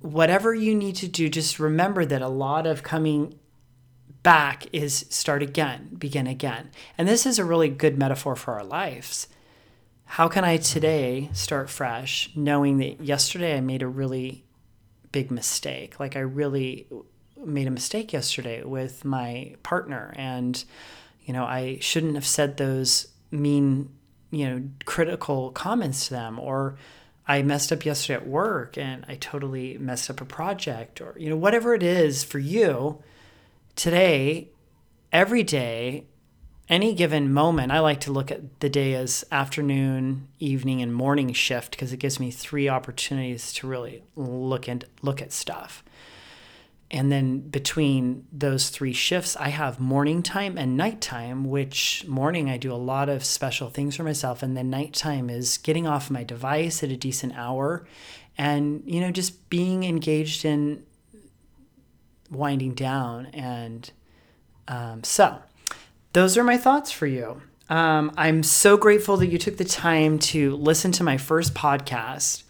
Whatever 0.00 0.54
you 0.54 0.74
need 0.74 0.96
to 0.96 1.08
do, 1.08 1.28
just 1.28 1.58
remember 1.58 2.04
that 2.04 2.20
a 2.20 2.28
lot 2.28 2.66
of 2.66 2.82
coming 2.82 3.38
back 4.22 4.66
is 4.72 5.06
start 5.08 5.42
again, 5.42 5.96
begin 5.98 6.26
again. 6.26 6.70
And 6.98 7.08
this 7.08 7.26
is 7.26 7.38
a 7.38 7.44
really 7.44 7.68
good 7.68 7.98
metaphor 7.98 8.36
for 8.36 8.54
our 8.54 8.64
lives. 8.64 9.28
How 10.04 10.28
can 10.28 10.44
I 10.44 10.58
today 10.58 11.30
start 11.32 11.70
fresh, 11.70 12.30
knowing 12.36 12.76
that 12.78 13.00
yesterday 13.00 13.56
I 13.56 13.60
made 13.60 13.82
a 13.82 13.88
really 13.88 14.44
big 15.10 15.30
mistake? 15.30 15.98
Like 15.98 16.16
I 16.16 16.20
really 16.20 16.86
made 17.44 17.66
a 17.66 17.70
mistake 17.70 18.12
yesterday 18.12 18.62
with 18.62 19.04
my 19.04 19.54
partner, 19.62 20.12
and 20.16 20.64
you 21.24 21.32
know 21.32 21.44
I 21.44 21.78
shouldn't 21.80 22.14
have 22.14 22.26
said 22.26 22.56
those 22.56 23.08
mean, 23.30 23.88
you 24.30 24.48
know, 24.48 24.62
critical 24.84 25.50
comments 25.50 26.08
to 26.08 26.14
them, 26.14 26.38
or 26.38 26.76
I 27.26 27.42
messed 27.42 27.72
up 27.72 27.84
yesterday 27.84 28.14
at 28.22 28.28
work 28.28 28.76
and 28.76 29.04
I 29.08 29.14
totally 29.14 29.78
messed 29.78 30.10
up 30.10 30.20
a 30.20 30.24
project, 30.24 31.00
or 31.00 31.14
you 31.18 31.30
know 31.30 31.36
whatever 31.36 31.74
it 31.74 31.82
is 31.82 32.24
for 32.24 32.38
you 32.38 33.02
today, 33.76 34.48
every 35.12 35.42
day, 35.42 36.06
any 36.68 36.94
given 36.94 37.32
moment, 37.32 37.72
I 37.72 37.80
like 37.80 38.00
to 38.00 38.12
look 38.12 38.30
at 38.30 38.60
the 38.60 38.70
day 38.70 38.94
as 38.94 39.24
afternoon, 39.30 40.28
evening, 40.38 40.80
and 40.80 40.94
morning 40.94 41.32
shift 41.32 41.72
because 41.72 41.92
it 41.92 41.98
gives 41.98 42.18
me 42.18 42.30
three 42.30 42.68
opportunities 42.68 43.52
to 43.54 43.66
really 43.66 44.02
look 44.16 44.68
and 44.68 44.84
look 45.02 45.20
at 45.20 45.32
stuff. 45.32 45.84
And 46.92 47.10
then 47.10 47.40
between 47.40 48.26
those 48.30 48.68
three 48.68 48.92
shifts, 48.92 49.34
I 49.36 49.48
have 49.48 49.80
morning 49.80 50.22
time 50.22 50.58
and 50.58 50.76
nighttime, 50.76 51.48
which 51.48 52.04
morning 52.06 52.50
I 52.50 52.58
do 52.58 52.70
a 52.70 52.74
lot 52.76 53.08
of 53.08 53.24
special 53.24 53.70
things 53.70 53.96
for 53.96 54.04
myself. 54.04 54.42
And 54.42 54.54
then 54.54 54.68
nighttime 54.68 55.30
is 55.30 55.56
getting 55.56 55.86
off 55.86 56.10
my 56.10 56.22
device 56.22 56.82
at 56.82 56.90
a 56.90 56.96
decent 56.96 57.34
hour 57.34 57.86
and, 58.36 58.82
you 58.84 59.00
know, 59.00 59.10
just 59.10 59.48
being 59.48 59.84
engaged 59.84 60.44
in 60.44 60.82
winding 62.30 62.74
down. 62.74 63.26
And 63.26 63.90
um, 64.68 65.02
so, 65.02 65.38
those 66.12 66.36
are 66.36 66.44
my 66.44 66.58
thoughts 66.58 66.92
for 66.92 67.06
you. 67.06 67.40
Um, 67.70 68.12
I'm 68.18 68.42
so 68.42 68.76
grateful 68.76 69.16
that 69.16 69.28
you 69.28 69.38
took 69.38 69.56
the 69.56 69.64
time 69.64 70.18
to 70.18 70.56
listen 70.56 70.92
to 70.92 71.02
my 71.02 71.16
first 71.16 71.54
podcast. 71.54 72.42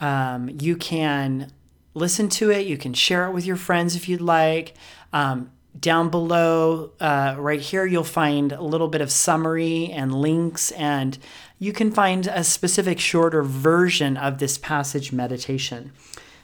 Um, 0.00 0.48
you 0.60 0.76
can 0.76 1.52
listen 1.96 2.28
to 2.28 2.50
it, 2.50 2.66
you 2.66 2.76
can 2.76 2.92
share 2.92 3.26
it 3.26 3.32
with 3.32 3.46
your 3.46 3.56
friends 3.56 3.96
if 3.96 4.08
you'd 4.08 4.20
like. 4.20 4.74
Um, 5.12 5.50
down 5.78 6.10
below, 6.10 6.92
uh, 7.00 7.34
right 7.38 7.60
here, 7.60 7.86
you'll 7.86 8.04
find 8.04 8.52
a 8.52 8.62
little 8.62 8.88
bit 8.88 9.00
of 9.00 9.10
summary 9.10 9.90
and 9.90 10.14
links, 10.14 10.70
and 10.72 11.18
you 11.58 11.72
can 11.72 11.90
find 11.90 12.26
a 12.26 12.44
specific 12.44 13.00
shorter 13.00 13.42
version 13.42 14.16
of 14.16 14.38
this 14.38 14.58
passage 14.58 15.10
meditation. 15.10 15.92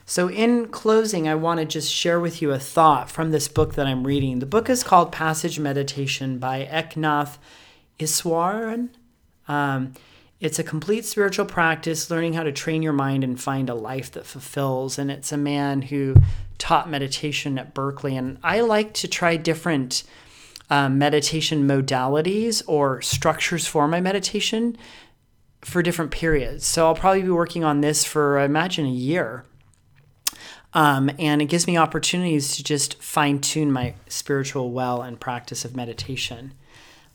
So, 0.07 0.29
in 0.29 0.69
closing, 0.69 1.29
I 1.29 1.35
want 1.35 1.61
to 1.61 1.67
just 1.67 1.93
share 1.93 2.19
with 2.19 2.43
you 2.43 2.51
a 2.51 2.59
thought 2.59 3.11
from 3.11 3.31
this 3.31 3.47
book 3.47 3.75
that 3.75 3.87
I'm 3.87 4.07
reading. 4.07 4.39
The 4.39 4.47
book 4.47 4.69
is 4.69 4.83
called 4.83 5.13
Passage 5.13 5.59
Meditation 5.59 6.39
by 6.39 6.67
Eknath 6.71 7.37
Easwaran. 7.99 8.89
Um, 9.49 9.95
it's 10.43 10.59
a 10.59 10.65
complete 10.65 11.05
spiritual 11.05 11.47
practice, 11.47 12.11
learning 12.11 12.33
how 12.33 12.43
to 12.43 12.51
train 12.51 12.83
your 12.83 12.93
mind 12.93 13.23
and 13.23 13.41
find 13.41 13.71
a 13.71 13.75
life 13.75 14.11
that 14.11 14.27
fulfills. 14.27 14.99
And 14.99 15.09
it's 15.09 15.31
a 15.31 15.37
man 15.37 15.83
who 15.83 16.17
taught 16.59 16.91
meditation 16.91 17.61
at 17.61 17.75
Berkeley. 17.75 18.17
And 18.17 18.39
I 18.43 18.61
like 18.61 18.93
to 18.95 19.09
try 19.09 19.37
different 19.37 20.03
um, 20.69 20.99
meditation 20.99 21.69
modalities 21.69 22.61
or 22.67 23.01
structures 23.03 23.69
for 23.69 23.87
my 23.87 24.01
meditation 24.01 24.77
for 25.61 25.81
different 25.81 26.11
periods. 26.11 26.67
So 26.67 26.87
I'll 26.87 26.97
probably 26.97 27.23
be 27.23 27.31
working 27.31 27.63
on 27.63 27.81
this 27.81 28.05
for, 28.05 28.41
I 28.41 28.45
imagine, 28.45 28.85
a 28.85 28.91
year. 28.91 29.45
Um, 30.75 31.09
and 31.21 31.41
it 31.41 31.45
gives 31.45 31.69
me 31.69 31.77
opportunities 31.77 32.57
to 32.57 32.65
just 32.65 33.01
fine 33.01 33.41
tune 33.41 33.71
my 33.71 33.95
spiritual 34.09 34.73
well 34.73 35.03
and 35.03 35.21
practice 35.21 35.65
of 35.65 35.77
meditation. 35.77 36.55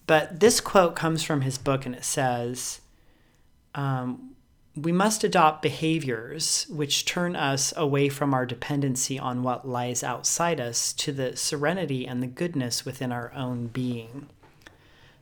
But 0.06 0.40
this 0.40 0.62
quote 0.62 0.96
comes 0.96 1.24
from 1.24 1.42
his 1.42 1.58
book, 1.58 1.86
and 1.86 1.94
it 1.94 2.06
says, 2.06 2.80
um, 3.78 4.36
We 4.76 4.92
must 4.92 5.24
adopt 5.24 5.62
behaviors 5.62 6.66
which 6.70 7.06
turn 7.06 7.36
us 7.36 7.74
away 7.78 8.10
from 8.10 8.34
our 8.34 8.46
dependency 8.46 9.18
on 9.18 9.44
what 9.44 9.68
lies 9.68 10.04
outside 10.04 10.60
us 10.60 10.92
to 10.94 11.14
the 11.14 11.38
serenity 11.38 12.06
and 12.06 12.22
the 12.22 12.28
goodness 12.28 12.84
within 12.84 13.14
our 13.14 13.32
own 13.34 13.68
being. 13.68 14.28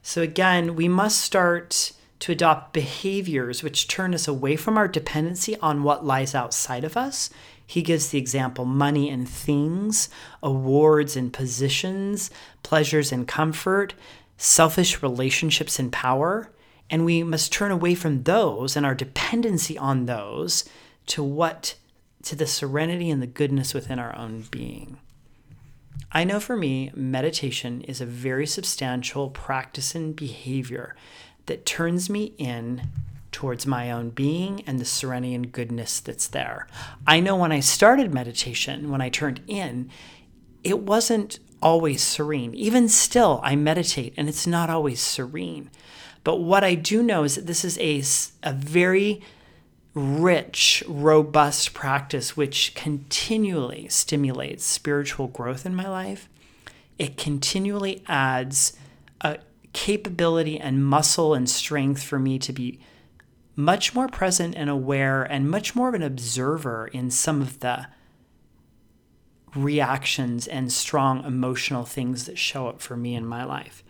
So, 0.02 0.24
again, 0.24 0.76
we 0.76 0.88
must 0.88 1.22
start 1.22 1.92
to 2.20 2.32
adopt 2.32 2.74
behaviors 2.74 3.62
which 3.62 3.88
turn 3.88 4.16
us 4.16 4.28
away 4.28 4.56
from 4.56 4.78
our 4.78 4.88
dependency 4.88 5.58
on 5.60 5.84
what 5.84 6.06
lies 6.06 6.34
outside 6.34 6.84
of 6.84 6.98
us 6.98 7.30
he 7.68 7.82
gives 7.82 8.10
the 8.10 8.20
example 8.20 8.66
money 8.66 9.10
and 9.10 9.28
things, 9.28 10.10
awards 10.44 11.16
and 11.16 11.34
positions, 11.34 12.30
pleasures 12.64 13.12
and 13.12 13.28
comfort, 13.28 13.96
selfish 14.38 15.02
relationships 15.02 15.80
and 15.80 15.92
power. 15.92 16.50
And 16.90 17.06
we 17.06 17.24
must 17.24 17.52
turn 17.52 17.72
away 17.72 17.96
from 17.96 18.24
those 18.24 18.76
and 18.76 18.86
our 18.86 18.96
dependency 18.96 19.78
on 19.78 20.06
those 20.06 20.66
to 21.08 21.24
what? 21.24 21.76
To 22.24 22.36
the 22.36 22.48
serenity 22.48 23.10
and 23.10 23.22
the 23.22 23.28
goodness 23.28 23.74
within 23.74 24.00
our 24.00 24.16
own 24.16 24.46
being. 24.52 24.98
I 26.12 26.24
know 26.24 26.40
for 26.40 26.56
me, 26.56 26.92
meditation 26.96 27.82
is 27.82 28.00
a 28.00 28.06
very 28.06 28.48
substantial 28.48 29.30
practice 29.30 29.96
and 29.96 30.16
behavior 30.16 30.96
that 31.46 31.66
turns 31.66 32.10
me 32.10 32.34
in 32.38 32.90
towards 33.32 33.68
my 33.68 33.92
own 33.92 34.12
being 34.12 34.64
and 34.66 34.80
the 34.80 34.86
serenity 34.86 35.36
and 35.36 35.52
goodness 35.52 36.00
that's 36.00 36.28
there. 36.28 36.68
I 37.06 37.20
know 37.20 37.36
when 37.36 37.52
I 37.52 37.60
started 37.60 38.14
meditation, 38.14 38.90
when 38.90 39.02
I 39.02 39.10
turned 39.10 39.42
in, 39.46 39.90
it 40.64 40.80
wasn't 40.80 41.40
always 41.62 42.02
serene. 42.02 42.54
Even 42.56 42.88
still, 42.88 43.42
I 43.44 43.58
meditate 43.58 44.14
and 44.16 44.30
it's 44.30 44.48
not 44.48 44.70
always 44.70 45.02
serene. 45.02 45.70
But 46.26 46.38
what 46.38 46.64
I 46.64 46.74
do 46.74 47.04
know 47.04 47.24
is 47.24 47.36
that 47.36 47.46
this 47.46 47.64
is 47.64 47.78
a, 47.78 48.04
a 48.50 48.52
very 48.52 49.22
rich, 49.94 50.84
robust 50.88 51.74
practice 51.76 52.36
which 52.36 52.74
continually 52.74 53.88
stimulates 53.90 54.66
spiritual 54.66 55.28
growth 55.28 55.68
in 55.68 55.76
my 55.76 55.88
life. 55.88 56.28
It 56.98 57.16
continually 57.16 58.04
adds 58.08 58.76
a 59.22 59.38
capability 59.72 60.60
and 60.60 60.84
muscle 60.84 61.36
and 61.36 61.48
strength 61.48 62.02
for 62.02 62.18
me 62.18 62.40
to 62.40 62.52
be 62.52 62.80
much 63.56 63.94
more 63.94 64.08
present 64.08 64.56
and 64.56 64.68
aware 64.70 65.24
and 65.24 65.50
much 65.50 65.76
more 65.76 65.90
of 65.90 65.94
an 65.94 66.02
observer 66.02 66.88
in 66.88 67.12
some 67.12 67.40
of 67.40 67.60
the 67.60 67.86
reactions 69.56 70.48
and 70.48 70.72
strong 70.72 71.24
emotional 71.24 71.86
things 71.86 72.26
that 72.26 72.40
show 72.40 72.68
up 72.68 72.82
for 72.82 72.98
me 72.98 73.14
in 73.14 73.28
my 73.28 73.44
life. 73.44 73.84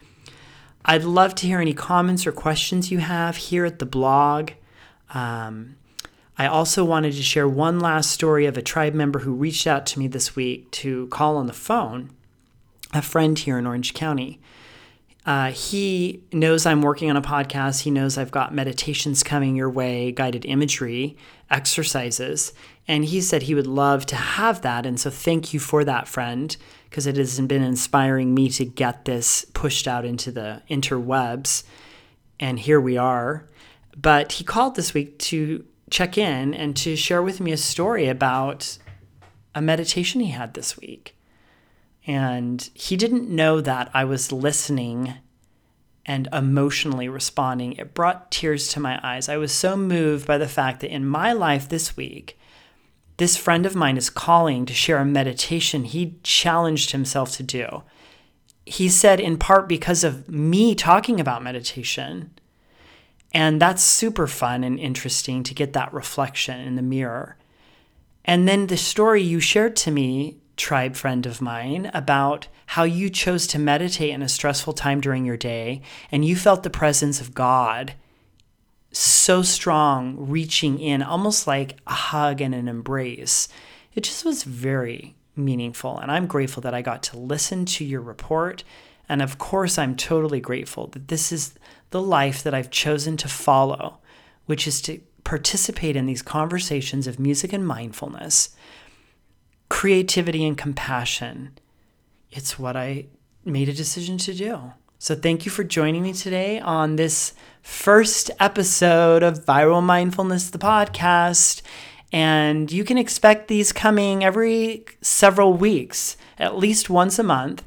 I'd 0.87 1.03
love 1.03 1.33
to 1.35 1.47
hear 1.47 1.59
any 1.59 1.73
comments 1.73 2.27
or 2.27 2.31
questions 2.31 2.91
you 2.91 2.99
have 2.99 3.37
here 3.37 3.65
at 3.65 3.79
the 3.79 3.87
blog. 3.87 4.51
Um, 5.13 5.77
I 6.37 6.45
also 6.45 6.85
wanted 6.85 7.13
to 7.13 7.23
share 7.23 7.47
one 7.47 7.79
last 7.79 8.11
story 8.11 8.45
of 8.45 8.55
a 8.55 8.61
tribe 8.61 8.93
member 8.93 9.19
who 9.19 9.33
reached 9.33 9.65
out 9.65 9.87
to 9.87 9.99
me 9.99 10.07
this 10.07 10.35
week 10.35 10.69
to 10.71 11.07
call 11.07 11.37
on 11.37 11.47
the 11.47 11.53
phone, 11.53 12.11
a 12.93 13.01
friend 13.01 13.37
here 13.37 13.57
in 13.57 13.65
Orange 13.65 13.95
County. 13.95 14.39
Uh, 15.25 15.49
he 15.49 16.21
knows 16.31 16.67
I'm 16.67 16.83
working 16.83 17.09
on 17.09 17.17
a 17.17 17.21
podcast. 17.21 17.81
He 17.81 17.89
knows 17.89 18.15
I've 18.15 18.29
got 18.29 18.53
meditations 18.53 19.23
coming 19.23 19.55
your 19.55 19.71
way, 19.71 20.11
guided 20.11 20.45
imagery, 20.45 21.17
exercises. 21.49 22.53
And 22.87 23.05
he 23.05 23.21
said 23.21 23.43
he 23.43 23.55
would 23.55 23.65
love 23.65 24.05
to 24.07 24.15
have 24.15 24.61
that. 24.61 24.85
And 24.85 24.99
so 24.99 25.09
thank 25.09 25.51
you 25.51 25.59
for 25.59 25.83
that, 25.83 26.07
friend, 26.07 26.55
because 26.95 27.07
it 27.07 27.17
has 27.17 27.37
been 27.41 27.61
inspiring 27.61 28.33
me 28.33 28.47
to 28.47 28.63
get 28.63 29.03
this 29.03 29.43
pushed 29.53 29.85
out 29.85 30.05
into 30.05 30.31
the 30.31 30.61
interwebs. 30.69 31.65
And 32.39 32.57
here 32.57 32.79
we 32.79 32.95
are. 32.95 33.49
But 33.97 34.31
he 34.31 34.45
called 34.45 34.77
this 34.77 34.93
week 34.93 35.19
to 35.19 35.65
check 35.89 36.17
in 36.17 36.53
and 36.53 36.73
to 36.77 36.95
share 36.95 37.21
with 37.21 37.41
me 37.41 37.51
a 37.51 37.57
story 37.57 38.07
about 38.07 38.77
a 39.53 39.61
meditation 39.61 40.21
he 40.21 40.31
had 40.31 40.53
this 40.53 40.77
week. 40.77 41.17
And 42.07 42.69
he 42.73 42.95
didn't 42.95 43.29
know 43.29 43.59
that 43.59 43.91
I 43.93 44.05
was 44.05 44.31
listening 44.31 45.15
and 46.05 46.29
emotionally 46.31 47.09
responding. 47.09 47.73
It 47.73 47.93
brought 47.93 48.31
tears 48.31 48.69
to 48.69 48.79
my 48.79 49.01
eyes. 49.03 49.27
I 49.27 49.35
was 49.35 49.51
so 49.51 49.75
moved 49.75 50.25
by 50.25 50.37
the 50.37 50.47
fact 50.47 50.79
that 50.79 50.95
in 50.95 51.05
my 51.05 51.33
life 51.33 51.67
this 51.67 51.97
week, 51.97 52.39
this 53.17 53.37
friend 53.37 53.65
of 53.65 53.75
mine 53.75 53.97
is 53.97 54.09
calling 54.09 54.65
to 54.65 54.73
share 54.73 54.97
a 54.97 55.05
meditation 55.05 55.85
he 55.85 56.17
challenged 56.23 56.91
himself 56.91 57.31
to 57.37 57.43
do. 57.43 57.83
He 58.65 58.89
said, 58.89 59.19
in 59.19 59.37
part 59.37 59.69
because 59.69 60.03
of 60.03 60.27
me 60.29 60.75
talking 60.75 61.19
about 61.19 61.43
meditation, 61.43 62.31
and 63.33 63.61
that's 63.61 63.83
super 63.83 64.27
fun 64.27 64.63
and 64.63 64.79
interesting 64.79 65.43
to 65.43 65.53
get 65.53 65.73
that 65.73 65.93
reflection 65.93 66.59
in 66.59 66.75
the 66.75 66.81
mirror. 66.81 67.37
And 68.23 68.47
then 68.47 68.67
the 68.67 68.77
story 68.77 69.21
you 69.21 69.39
shared 69.39 69.75
to 69.77 69.91
me, 69.91 70.37
tribe 70.57 70.95
friend 70.95 71.25
of 71.25 71.41
mine, 71.41 71.91
about 71.93 72.47
how 72.67 72.83
you 72.83 73.09
chose 73.09 73.45
to 73.47 73.59
meditate 73.59 74.09
in 74.09 74.21
a 74.21 74.29
stressful 74.29 74.73
time 74.73 74.99
during 74.99 75.25
your 75.25 75.37
day 75.37 75.81
and 76.11 76.25
you 76.25 76.35
felt 76.35 76.63
the 76.63 76.69
presence 76.69 77.21
of 77.21 77.35
God 77.35 77.93
so 78.97 79.41
strong, 79.41 80.15
reaching 80.17 80.79
in 80.79 81.03
almost 81.03 81.47
like 81.47 81.77
a 81.85 81.93
hug 81.93 82.41
and 82.41 82.55
an 82.55 82.67
embrace. 82.67 83.47
It 83.93 84.03
just 84.03 84.23
was 84.23 84.43
very 84.43 85.15
meaningful. 85.35 85.97
And 85.97 86.11
I'm 86.11 86.27
grateful 86.27 86.61
that 86.61 86.73
I 86.73 86.81
got 86.81 87.03
to 87.03 87.17
listen 87.17 87.65
to 87.65 87.83
your 87.83 88.01
report. 88.01 88.63
And 89.09 89.21
of 89.21 89.37
course, 89.37 89.77
I'm 89.77 89.95
totally 89.95 90.39
grateful 90.39 90.87
that 90.87 91.09
this 91.09 91.31
is 91.31 91.55
the 91.89 92.01
life 92.01 92.41
that 92.43 92.53
I've 92.53 92.71
chosen 92.71 93.17
to 93.17 93.27
follow, 93.27 93.99
which 94.45 94.67
is 94.67 94.81
to 94.83 95.01
participate 95.23 95.95
in 95.95 96.05
these 96.05 96.21
conversations 96.21 97.07
of 97.07 97.19
music 97.19 97.51
and 97.51 97.67
mindfulness, 97.67 98.55
creativity 99.69 100.45
and 100.45 100.57
compassion. 100.57 101.57
It's 102.31 102.57
what 102.57 102.75
I 102.75 103.07
made 103.43 103.69
a 103.69 103.73
decision 103.73 104.17
to 104.19 104.33
do. 104.33 104.73
So, 104.97 105.13
thank 105.13 105.45
you 105.45 105.51
for 105.51 105.65
joining 105.65 106.03
me 106.03 106.13
today 106.13 106.57
on 106.59 106.95
this 106.95 107.33
first 107.61 108.31
episode 108.39 109.23
of 109.23 109.45
Viral 109.45 109.83
Mindfulness, 109.83 110.49
the 110.49 110.57
podcast. 110.57 111.61
And 112.13 112.71
you 112.71 112.85
can 112.85 112.97
expect 112.97 113.49
these 113.49 113.73
coming 113.73 114.23
every 114.23 114.85
several 115.01 115.53
weeks, 115.53 116.15
at 116.39 116.57
least 116.57 116.89
once 116.89 117.19
a 117.19 117.23
month. 117.23 117.63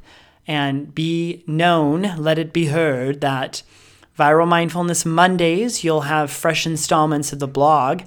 And 0.47 0.95
be 0.95 1.45
known, 1.47 2.17
let 2.17 2.39
it 2.39 2.55
be 2.55 2.67
heard, 2.67 3.21
that 3.21 3.63
Viral 4.19 4.49
Mindfulness 4.49 5.05
Mondays, 5.05 5.85
you'll 5.85 6.03
have 6.03 6.31
fresh 6.31 6.67
installments 6.67 7.35
of 7.35 7.41
the 7.41 7.47
blog. 7.47 8.05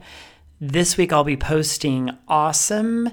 This 0.59 0.97
week, 0.97 1.13
I'll 1.13 1.23
be 1.23 1.37
posting 1.37 2.09
awesome 2.27 3.11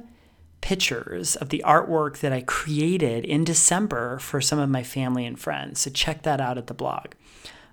pictures 0.61 1.37
of 1.37 1.49
the 1.49 1.63
artwork 1.65 2.19
that 2.19 2.33
I 2.33 2.43
created 2.43 3.25
in 3.25 3.45
December 3.45 4.19
for 4.19 4.41
some 4.41 4.59
of 4.59 4.69
my 4.69 4.83
family 4.83 5.25
and 5.25 5.39
friends. 5.39 5.81
So 5.81 5.91
check 5.91 6.23
that 6.23 6.41
out 6.41 6.59
at 6.59 6.67
the 6.67 6.75
blog. 6.75 7.13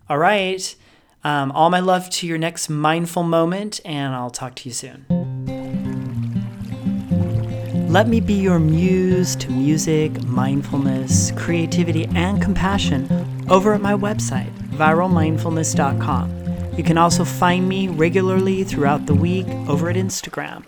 All 0.10 0.17
right. 0.17 0.76
Um, 1.24 1.52
all 1.54 1.69
my 1.69 1.80
love 1.80 2.10
to 2.12 2.28
your 2.28 2.38
next 2.38 2.69
mindful 2.69 3.24
moment, 3.24 3.80
and 3.84 4.13
I'll 4.13 4.30
talk 4.30 4.56
to 4.56 4.69
you 4.69 4.74
soon. 4.74 5.06
Let 7.89 8.08
me 8.08 8.19
be 8.19 8.34
your 8.34 8.60
muse 8.60 9.36
to 9.38 9.50
music, 9.50 10.24
mindfulness, 10.26 11.32
creativity, 11.32 12.06
and 12.13 12.41
compassion 12.41 13.08
over 13.50 13.74
at 13.74 13.82
my 13.82 13.93
website, 13.93 14.54
viralmindfulness.com. 14.71 16.78
You 16.78 16.84
can 16.84 16.98
also 16.98 17.24
find 17.24 17.69
me 17.69 17.88
regularly 17.88 18.65
throughout 18.65 19.06
the 19.06 19.15
week 19.15 19.48
over 19.67 19.89
at 19.89 19.95
Instagram. 19.95 20.65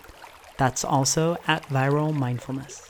That's 0.58 0.84
also 0.84 1.38
at 1.46 1.62
Viral 1.68 2.12
Mindfulness. 2.12 2.87